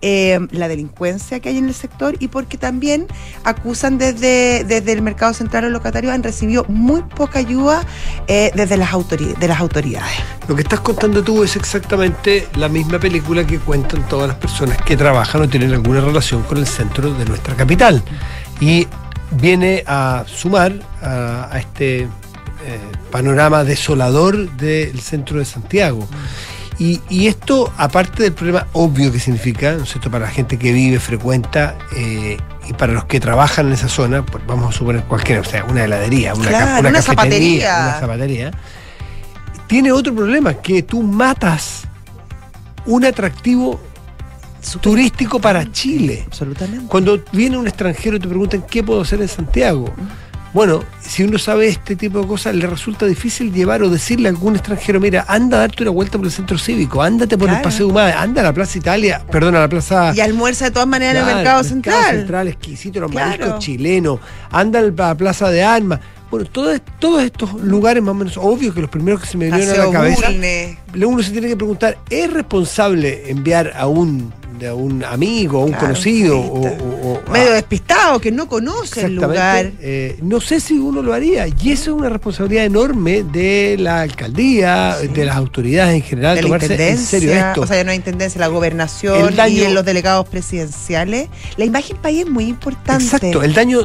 [0.07, 3.07] eh, la delincuencia que hay en el sector y porque también
[3.43, 7.83] acusan desde, desde el mercado central los locatarios han recibido muy poca ayuda
[8.27, 10.13] eh, desde las, autori- de las autoridades.
[10.47, 14.77] Lo que estás contando tú es exactamente la misma película que cuentan todas las personas
[14.83, 18.03] que trabajan o tienen alguna relación con el centro de nuestra capital.
[18.59, 18.87] Y
[19.31, 22.07] viene a sumar a, a este eh,
[23.09, 26.07] panorama desolador del centro de Santiago.
[26.77, 30.57] Y, y esto, aparte del problema obvio que significa, ¿no es cierto?, para la gente
[30.57, 34.77] que vive, frecuenta eh, y para los que trabajan en esa zona, pues vamos a
[34.77, 37.77] suponer cualquiera, o sea, una heladería, una, Claro, una zapatería.
[37.81, 38.51] una zapatería,
[39.67, 41.83] tiene otro problema, que tú matas
[42.85, 43.79] un atractivo
[44.81, 46.23] turístico para Chile.
[46.27, 46.87] Absolutamente.
[46.87, 49.93] Cuando viene un extranjero y te preguntan qué puedo hacer en Santiago.
[50.55, 54.31] Bueno, si uno sabe este tipo de cosas, le resulta difícil llevar o decirle a
[54.31, 57.61] algún extranjero, mira, anda a darte una vuelta por el centro cívico, ándate por el.
[57.61, 60.13] Paseo Humada, anda a la Plaza Italia, perdón, a la Plaza...
[60.15, 62.47] Y almuerza de todas maneras en el mercado central.
[62.47, 63.31] exquisito, los Claro.
[63.31, 65.99] mariscos chilenos, anda a la Plaza de Armas.
[66.31, 69.45] Bueno, todo- todos estos lugares más o menos, obvio que los primeros que se me
[69.51, 70.27] vinieron a la cabeza.
[71.03, 75.65] Uno se tiene que preguntar, ¿es responsable enviar a un, de a un amigo, a
[75.65, 79.71] un Claro, conocido o, o- o- Medio a- despistado, que no conoce el lugar.
[79.81, 81.45] Eh, no sé si uno lo haría.
[81.47, 86.43] Y eso es una responsabilidad enorme de la alcaldía, de las autoridades en general, de
[86.43, 87.61] la tomarse en intendencia, serio esto.
[87.61, 91.27] o sea, ya no hay intendencia, la gobernación El daño- y en los delegados presidenciales.
[91.57, 93.03] La imagen país es muy importante.
[93.03, 93.79] Exacto, el daño,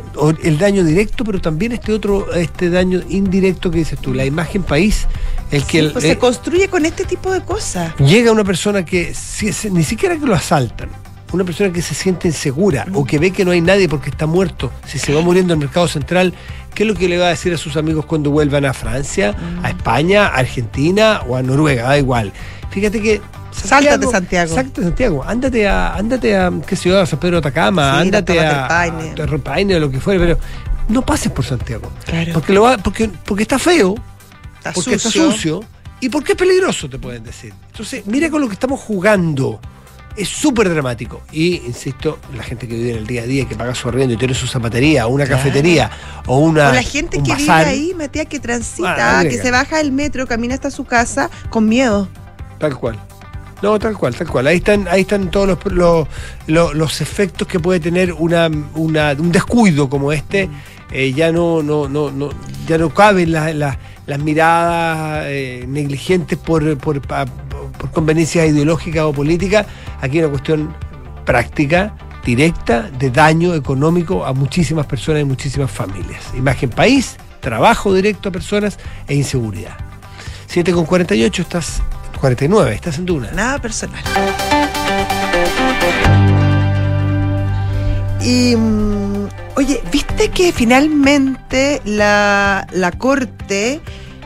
[0.44, 4.62] el daño directo, pero también este otro, este daño indirecto que dices tú, la imagen
[4.62, 5.06] país,
[5.50, 7.94] el que Sí, el- pues eh, se construye con este tipo de cosas.
[7.98, 10.88] llega una persona que si- si- ni siquiera que lo asaltan,
[11.32, 14.26] una persona que se siente insegura o que ve que no hay nadie porque está
[14.26, 16.34] muerto, si se va muriendo en el mercado central,
[16.74, 19.34] ¿qué es lo que le va a decir a sus amigos cuando vuelvan a Francia,
[19.62, 21.84] a España, a Argentina o a Noruega?
[21.84, 22.32] Da igual.
[22.70, 23.20] Fíjate que
[23.52, 24.54] Sáltate Santiago.
[24.54, 25.24] Sácate Santiago.
[25.26, 29.74] Ándate a, ándate a, qué a San Pedro de Atacama, Sí, ándate a, a Paine
[29.76, 30.38] o lo que fuere, pero
[30.88, 31.90] no pases por Santiago.
[32.06, 32.32] Claro.
[32.32, 33.96] Porque, lo va, porque, porque está feo,
[34.60, 35.22] Está porque sucio.
[35.22, 35.64] está sucio
[36.00, 37.52] y porque es peligroso, te pueden decir.
[37.72, 39.60] Entonces, mira con lo que estamos jugando.
[40.16, 41.22] Es súper dramático.
[41.32, 44.14] Y, insisto, la gente que vive en el día a día, que paga su arriendo
[44.14, 45.38] y tiene su zapatería, o una Claro.
[45.42, 45.90] cafetería,
[46.26, 46.70] o una.
[46.70, 49.92] o la gente que bazar, vive ahí, Matías, que transita, Ah, que se baja del
[49.92, 52.08] metro, camina hasta su casa con miedo.
[52.58, 52.98] Tal cual.
[53.62, 54.46] No, tal cual, tal cual.
[54.48, 56.08] Ahí están, ahí están todos los, los,
[56.48, 60.48] los- los efectos que puede tener una, una- un descuido como este.
[60.92, 62.30] Eh, ya no, no, no, no,
[62.66, 63.76] ya no caben las, las,
[64.10, 69.66] las miradas eh, negligentes por, por, por conveniencias ideológicas o políticas.
[70.00, 70.74] Aquí hay una cuestión
[71.24, 71.94] práctica,
[72.24, 76.24] directa, de daño económico a muchísimas personas y muchísimas familias.
[76.36, 79.76] Imagen país, trabajo directo a personas e inseguridad.
[80.46, 81.80] 7 con 48, estás
[82.20, 83.30] 49, estás en Duna.
[83.30, 84.02] Nada personal.
[88.20, 89.28] Y, mm,
[89.60, 93.80] oye, ¿viste que finalmente la, la Corte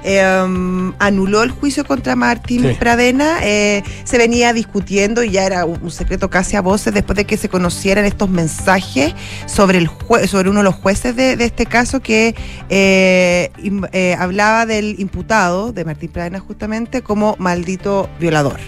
[0.04, 2.76] eh, um, anuló el juicio contra Martín Sí.
[2.78, 3.38] Pradena?
[3.42, 7.36] Eh, se venía discutiendo y ya era un, secreto casi a voces después de que
[7.36, 9.12] se conocieran estos mensajes
[9.46, 12.36] sobre, el jue- sobre uno de los jueces de, de este caso que
[12.68, 13.50] eh,
[13.92, 18.60] eh, hablaba del imputado, de Martín Pradena justamente, como maldito violador.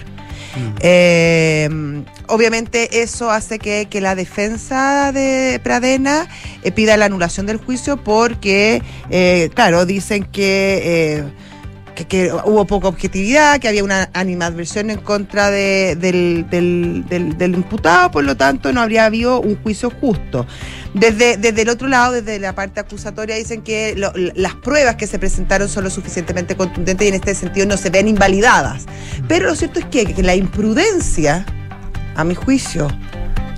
[0.80, 1.68] Eh,
[2.28, 6.28] obviamente eso hace que, que la defensa de Pradena
[6.62, 11.24] eh, pida la anulación del juicio porque, eh, claro, dicen que
[12.04, 17.04] que, hubo poca objetividad, que había una animadversión en contra de- del, del-
[17.38, 20.46] del- imputado, por lo tanto no habría habido un juicio justo.
[20.94, 23.94] Desde, desde el otro lado, desde la parte acusatoria, dicen que
[24.34, 27.90] las pruebas que se presentaron son lo suficientemente contundentes y en este sentido no se
[27.90, 28.84] ven invalidadas.
[29.28, 31.44] Pero lo cierto es que, que la imprudencia,
[32.14, 32.88] a mi juicio,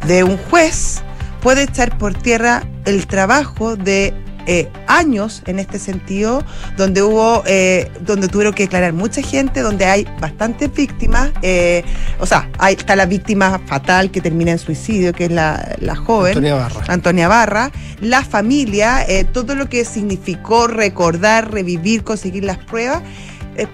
[0.07, 1.03] de un juez
[1.43, 4.14] puede echar por tierra el trabajo de
[4.49, 6.42] eh, años en este sentido,
[6.76, 11.84] donde hubo, eh, donde tuvieron que declarar mucha gente, donde hay bastantes víctimas, eh,
[12.18, 15.94] o sea, hay, está la víctima fatal que termina en suicidio, que es la, la
[15.94, 16.38] joven.
[16.38, 16.84] Antonia Barra.
[16.88, 23.03] Antonia Barra, la familia, todo lo que significó recordar, revivir, conseguir las pruebas,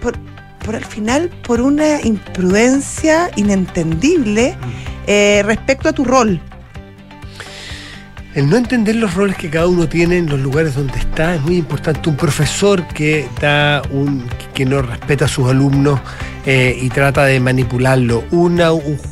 [0.03, 0.19] por,
[0.65, 4.57] por al final, por una imprudencia inentendible
[5.07, 6.41] eh, respecto a tu rol.
[8.35, 11.43] El no entender los roles que cada uno tiene en los lugares donde está es
[11.43, 12.09] muy importante.
[12.09, 16.01] Un profesor que da un que no respeta a sus alumnos
[16.45, 18.25] eh, y trata de manipularlo.
[18.33, 18.59] Un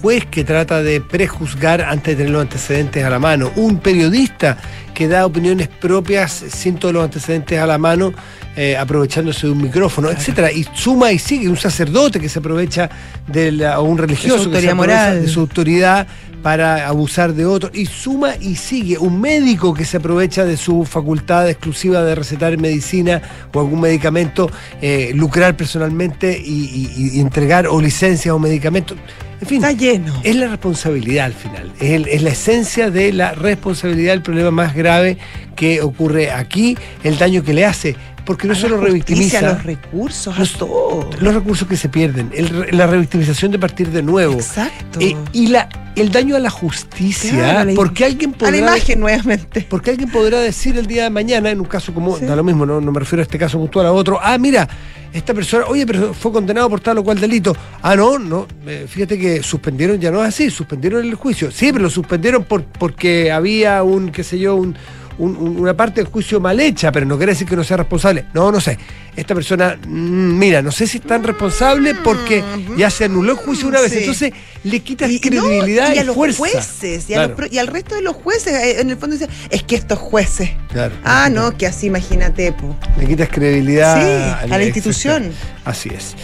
[0.00, 3.52] juez que trata de prejuzgar antes de tener los antecedentes a la mano.
[3.54, 4.58] Un periodista
[4.92, 8.12] que da opiniones propias sin todos los antecedentes a la mano,
[8.56, 10.50] eh, aprovechándose de un micrófono, etcétera.
[10.52, 11.48] Y suma y sigue.
[11.48, 12.90] Un sacerdote que se aprovecha
[13.26, 15.22] de la, o un religioso autoridad moral.
[15.22, 16.06] de su autoridad
[16.42, 20.84] para abusar de otro y suma y sigue un médico que se aprovecha de su
[20.84, 23.22] facultad exclusiva de recetar medicina
[23.54, 24.50] o algún medicamento
[24.80, 28.98] eh, lucrar personalmente y, y- y entregar o licencias o medicamentos
[29.40, 30.20] en fin, Está lleno.
[30.24, 34.50] es la responsabilidad al final, es, el- es la esencia de la responsabilidad, el problema
[34.50, 35.18] más grave
[35.54, 37.94] que ocurre aquí, el daño que le hace,
[38.24, 41.10] porque no A solo revictimiza a los recursos, a todo.
[41.20, 44.34] los recursos que se pierden, el- la revictimización de partir de nuevo.
[44.34, 45.00] Exacto.
[45.00, 49.66] Eh, y la, el daño a la justicia, Claro, porque alguien a la imagen nuevamente.
[49.68, 52.64] Porque alguien podrá decir el día de mañana, en un caso como, da lo mismo,
[52.66, 54.68] no, no me refiero a este caso puntual, a otro, ah, mira,
[55.12, 57.54] esta persona, oye, pero fue condenado por tal o cual delito.
[57.82, 61.50] Ah, no, no, eh, fíjate que suspendieron, ya no es así, suspendieron el juicio.
[61.50, 64.74] Sí, pero lo suspendieron por, porque había un, qué sé yo, un,
[65.18, 67.76] un- un- una parte del juicio mal hecha, pero no quiere decir que no sea
[67.78, 68.24] responsable.
[68.34, 68.78] No, no sé.
[69.14, 72.42] Esta persona, mm, mira, no sé si es tan responsable porque
[72.78, 73.90] ya se anuló el juicio una vez.
[73.90, 74.00] Mm, Sí.
[74.00, 74.32] Entonces
[74.64, 76.38] le quitas Y- y no, credibilidad y, y a los fuerza.
[76.38, 79.28] jueces y, a los y al resto de los jueces, eh, en el fondo dicen,
[79.50, 80.50] es que estos jueces.
[80.70, 80.94] claro.
[81.04, 82.74] Ah, no, que así imagínate, po.
[82.98, 83.96] Le quitas credibilidad
[84.42, 85.30] Sí, a la institución.
[85.64, 86.14] Así es.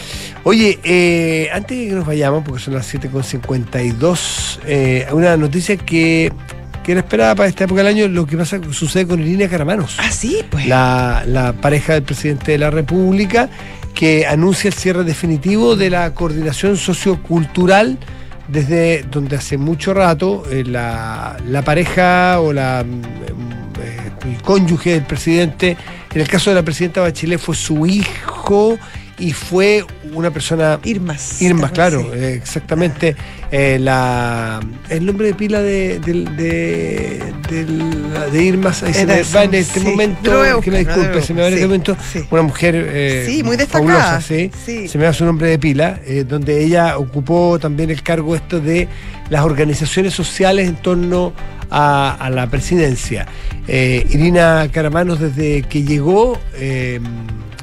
[0.45, 6.33] Oye, eh, antes de que nos vayamos, porque son las 7.52, eh, una noticia que,
[6.89, 9.97] que era esperada para esta época del año, lo que pasa sucede con Irina Caramanos.
[9.99, 10.67] Ah, sí, pues.
[10.67, 13.51] La, la pareja del presidente de la República,
[13.93, 17.99] que anuncia el cierre definitivo de la coordinación sociocultural
[18.47, 23.03] desde donde hace mucho rato eh, la, la pareja o la mm,
[23.83, 25.77] eh, el cónyuge del presidente,
[26.15, 28.79] en el caso de la presidenta Bachelet fue su hijo
[29.19, 30.79] y fue una persona...
[30.85, 31.43] Irmas.
[31.43, 33.17] Irmas, claro, exactamente.
[33.51, 37.23] eh, la, el nombre de pila de, de,
[38.33, 39.87] de Irmas, ahí se Era me va en este sí.
[39.87, 41.97] momento, que me disculpe, se me va en este momento,
[42.31, 44.51] una mujer eh, Sí, muy destacada, fabulosa, sí.
[44.65, 44.89] sí.
[44.89, 48.61] se me da su nombre de pila, eh, donde ella ocupó también el cargo esto
[48.61, 48.87] de
[49.31, 51.33] las organizaciones sociales en torno
[51.71, 53.27] a, a la presidencia.
[53.67, 56.39] Eh, Irina Caramanos desde que llegó,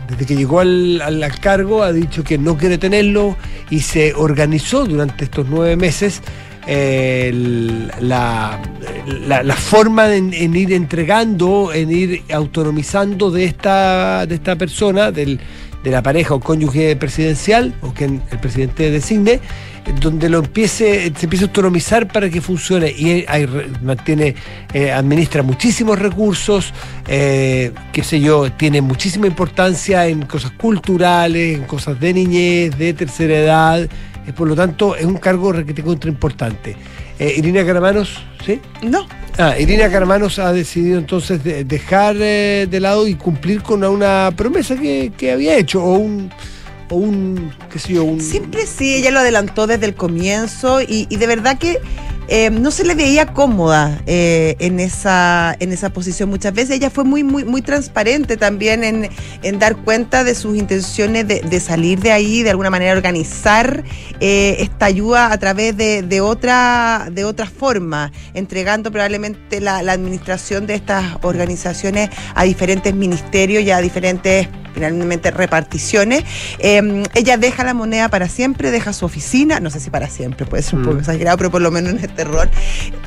[0.10, 3.36] desde que llegó al, al- cargo, ha dicho que no quiere tenerlo
[3.70, 6.22] y se organizó durante estos nueve meses
[6.68, 7.32] eh,
[8.00, 8.60] la,
[9.28, 15.40] la- forma de, en, ir entregando, en ir autonomizando de esta, de esta persona, del,
[15.84, 19.40] de la pareja o cónyuge presidencial, o que el presidente designe,
[20.02, 23.48] donde lo empiece, se empieza a autonomizar para que funcione y hay
[23.84, 24.36] mantiene,
[24.74, 26.74] eh, administra muchísimos recursos,
[27.08, 32.94] eh, qué sé yo, tiene muchísima importancia en cosas culturales, en cosas de niñez, de
[32.94, 36.76] tercera edad, eh, por lo tanto es un cargo requete contra importante.
[37.20, 38.60] Eh, Irina Caramanos, ¿sí?
[38.82, 39.08] No.
[39.38, 44.76] Ah, Irina Caramanos ha decidido entonces de- dejar de lado y cumplir con una promesa
[44.78, 46.30] que, que había hecho, o un,
[46.90, 48.22] o un, qué sé yo, un...
[48.22, 51.80] Siempre sí, ella lo adelantó desde el comienzo y, y de verdad que
[52.28, 56.78] eh, no se le veía cómoda eh, en, esa, en esa posición muchas veces.
[56.78, 59.10] Ella fue muy, muy, muy transparente también en,
[59.44, 63.84] en dar cuenta de sus intenciones de, salir de ahí, de alguna manera organizar
[64.20, 70.66] eh, esta ayuda a través de, de otra, de otra forma, entregando probablemente la administración
[70.66, 76.24] de estas organizaciones a diferentes ministerios y a diferentes finalmente reparticiones.
[76.60, 80.46] Eh, ella deja la moneda para siempre, deja su oficina, no sé si para siempre,
[80.46, 81.00] puede ser un poco Mm.
[81.00, 82.50] exagerado, pero por lo menos en este rol,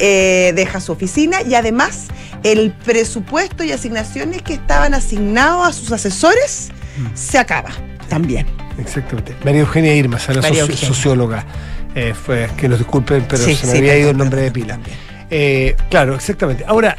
[0.01, 2.07] eh, deja su oficina y además
[2.43, 6.71] el presupuesto y asignaciones que estaban asignados a sus asesores
[7.15, 7.71] se acaba.
[8.09, 8.47] También.
[8.79, 9.35] Exactamente.
[9.45, 11.45] María Eugenia Irma, la soci- socióloga.
[11.95, 14.51] Eh, fue, que nos disculpen, pero Sí, se me sí, había ido el nombre de
[14.51, 14.79] pila.
[15.31, 16.65] Eh, claro, exactamente.
[16.67, 16.97] Ahora,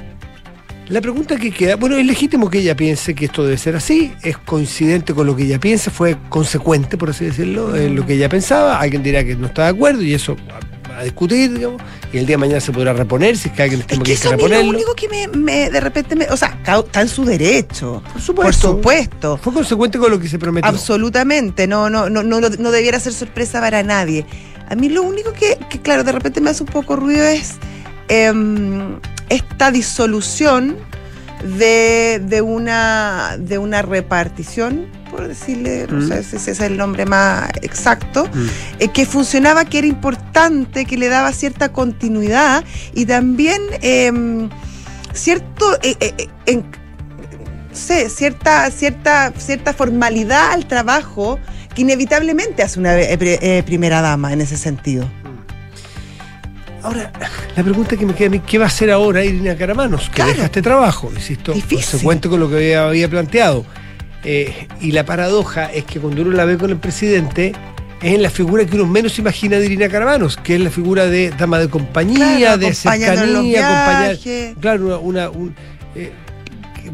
[0.89, 4.11] la pregunta que queda, bueno, es legítimo que ella piense que esto debe ser así,
[4.23, 8.13] es coincidente con lo que ella piensa, fue consecuente, por así decirlo, en lo que
[8.13, 8.79] ella pensaba.
[8.79, 10.35] Alguien dirá que no está de acuerdo y eso
[10.89, 11.79] va a discutir, digamos,
[12.11, 14.13] y el día de mañana se podrá reponer si es que alguien estima que que
[14.13, 14.71] Eso a mí lo reponerlo.
[14.77, 18.01] único que me, me- de repente me, o sea, está en su derecho.
[18.11, 18.71] Por supuesto.
[18.71, 19.37] supuesto.
[19.37, 20.67] Fue consecuente con lo que se prometió.
[20.69, 24.25] Absolutamente, no, no, no, no, no debiera ser sorpresa para nadie.
[24.67, 27.53] A mí lo único que, que, claro, de repente me hace un poco ruido es
[28.07, 28.99] em,
[29.29, 30.77] esta disolución
[31.57, 36.07] de, de una de una repartición, por decirle, no Mm.
[36.09, 38.47] sé si ese es el nombre más exacto, Mm.
[38.79, 42.63] eh, que funcionaba, que era importante, que le daba cierta continuidad
[42.93, 44.49] y también em,
[45.13, 46.65] cierto eh, eh, en-
[47.71, 51.39] sé, cierta, cierta, cierta formalidad al trabajo
[51.73, 52.95] que inevitablemente hace una
[53.65, 55.09] primera dama en ese sentido.
[56.83, 57.11] Ahora,
[57.55, 60.09] la pregunta que me queda a mí, ¿qué va a hacer ahora Irina Caramanos?
[60.09, 63.65] Que deja este trabajo, insisto, consecuente con lo que había, había planteado.
[64.23, 67.53] Eh, y la paradoja es que cuando uno la ve con el presidente,
[68.01, 71.05] es en la figura que uno menos imagina de Irina Caramanos, que es la figura
[71.07, 74.17] de dama de compañía, Claro, de cercanía, acompañar.
[74.61, 75.55] Claro, una, una- un,
[75.95, 76.11] eh,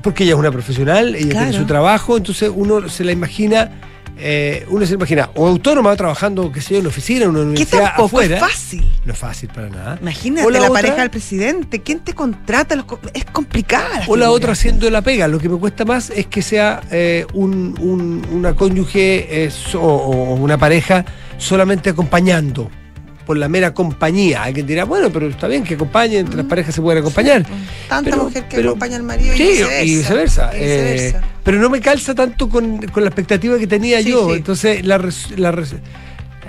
[0.01, 1.45] porque ella es una profesional, ella Claro.
[1.47, 3.71] tiene su trabajo, entonces uno se la imagina,
[4.17, 7.29] eh, uno se la imagina o autónoma trabajando, qué sé yo, en una oficina, en
[7.31, 8.35] una universidad tampoco afuera.
[8.35, 8.91] es fácil.
[9.05, 9.97] No es fácil para nada.
[10.01, 11.81] Imagínate O la la, otra- pareja del presidente.
[11.81, 12.75] ¿Quién te contrata?
[12.75, 13.99] Los es complicada.
[13.99, 15.27] la O la otra haciendo la pega.
[15.27, 19.81] Lo que me cuesta más es que sea eh, un- un- una cónyuge eh, so-
[19.81, 21.05] o una pareja
[21.37, 22.69] solamente acompañando,
[23.25, 24.43] por la mera compañía.
[24.43, 27.45] Alguien dirá, bueno, pero está bien que acompañen, entre las parejas se pueden acompañar.
[27.89, 29.83] Tanta pero- mujer que pero- acompaña al marido y Sí, viceversa.
[29.83, 30.51] y viceversa.
[30.53, 31.27] Y Eh, viceversa.
[31.43, 34.29] pero no me calza tanto con, con la expectativa que tenía Sí, yo.
[34.29, 34.35] sí.
[34.37, 34.97] Entonces, la,
[35.37, 35.75] la, res-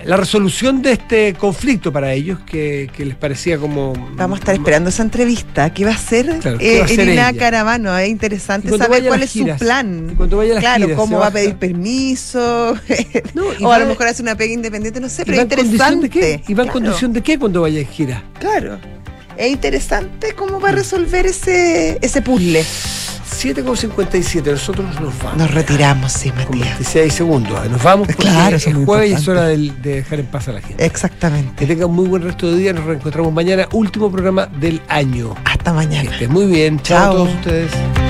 [0.04, 3.92] la resolución de este conflicto para ellos, que, que les parecía como...
[4.14, 5.72] Vamos a estar esperando esa entrevista.
[5.72, 7.32] ¿Qué va a hacer, Claro, ¿qué eh, a?
[7.32, 7.96] Caravano?
[7.96, 10.14] Es interesante Y cuando saber a cuál es su plan.
[10.16, 12.74] cuando vaya a las claro, giras, cómo va a pedir permiso.
[13.62, 16.42] o a lo mejor hace una pega independiente, no sé, ¿Y pero es interesante.
[16.46, 18.22] ¿Y va en condición de qué cuando vaya en gira?
[18.38, 18.78] Claro.
[19.36, 22.64] Es interesante cómo va a resolver ese, ese puzzle.
[23.36, 25.36] 7,57, nosotros nos vamos.
[25.36, 26.78] Nos retiramos, sí, Con Matías.
[26.78, 27.70] 26 segundos.
[27.70, 30.62] Nos vamos porque Claro, es jueves y es hora de, dejar en paz a la
[30.62, 30.84] gente.
[30.84, 31.54] Exactamente.
[31.54, 32.72] Que tengan muy buen resto de día.
[32.72, 33.68] Nos reencontramos mañana.
[33.72, 35.34] Último programa del año.
[35.44, 36.08] Hasta mañana.
[36.08, 36.80] Que estén muy bien.
[36.80, 37.10] Chao, Chao.
[37.10, 38.05] a todos ustedes.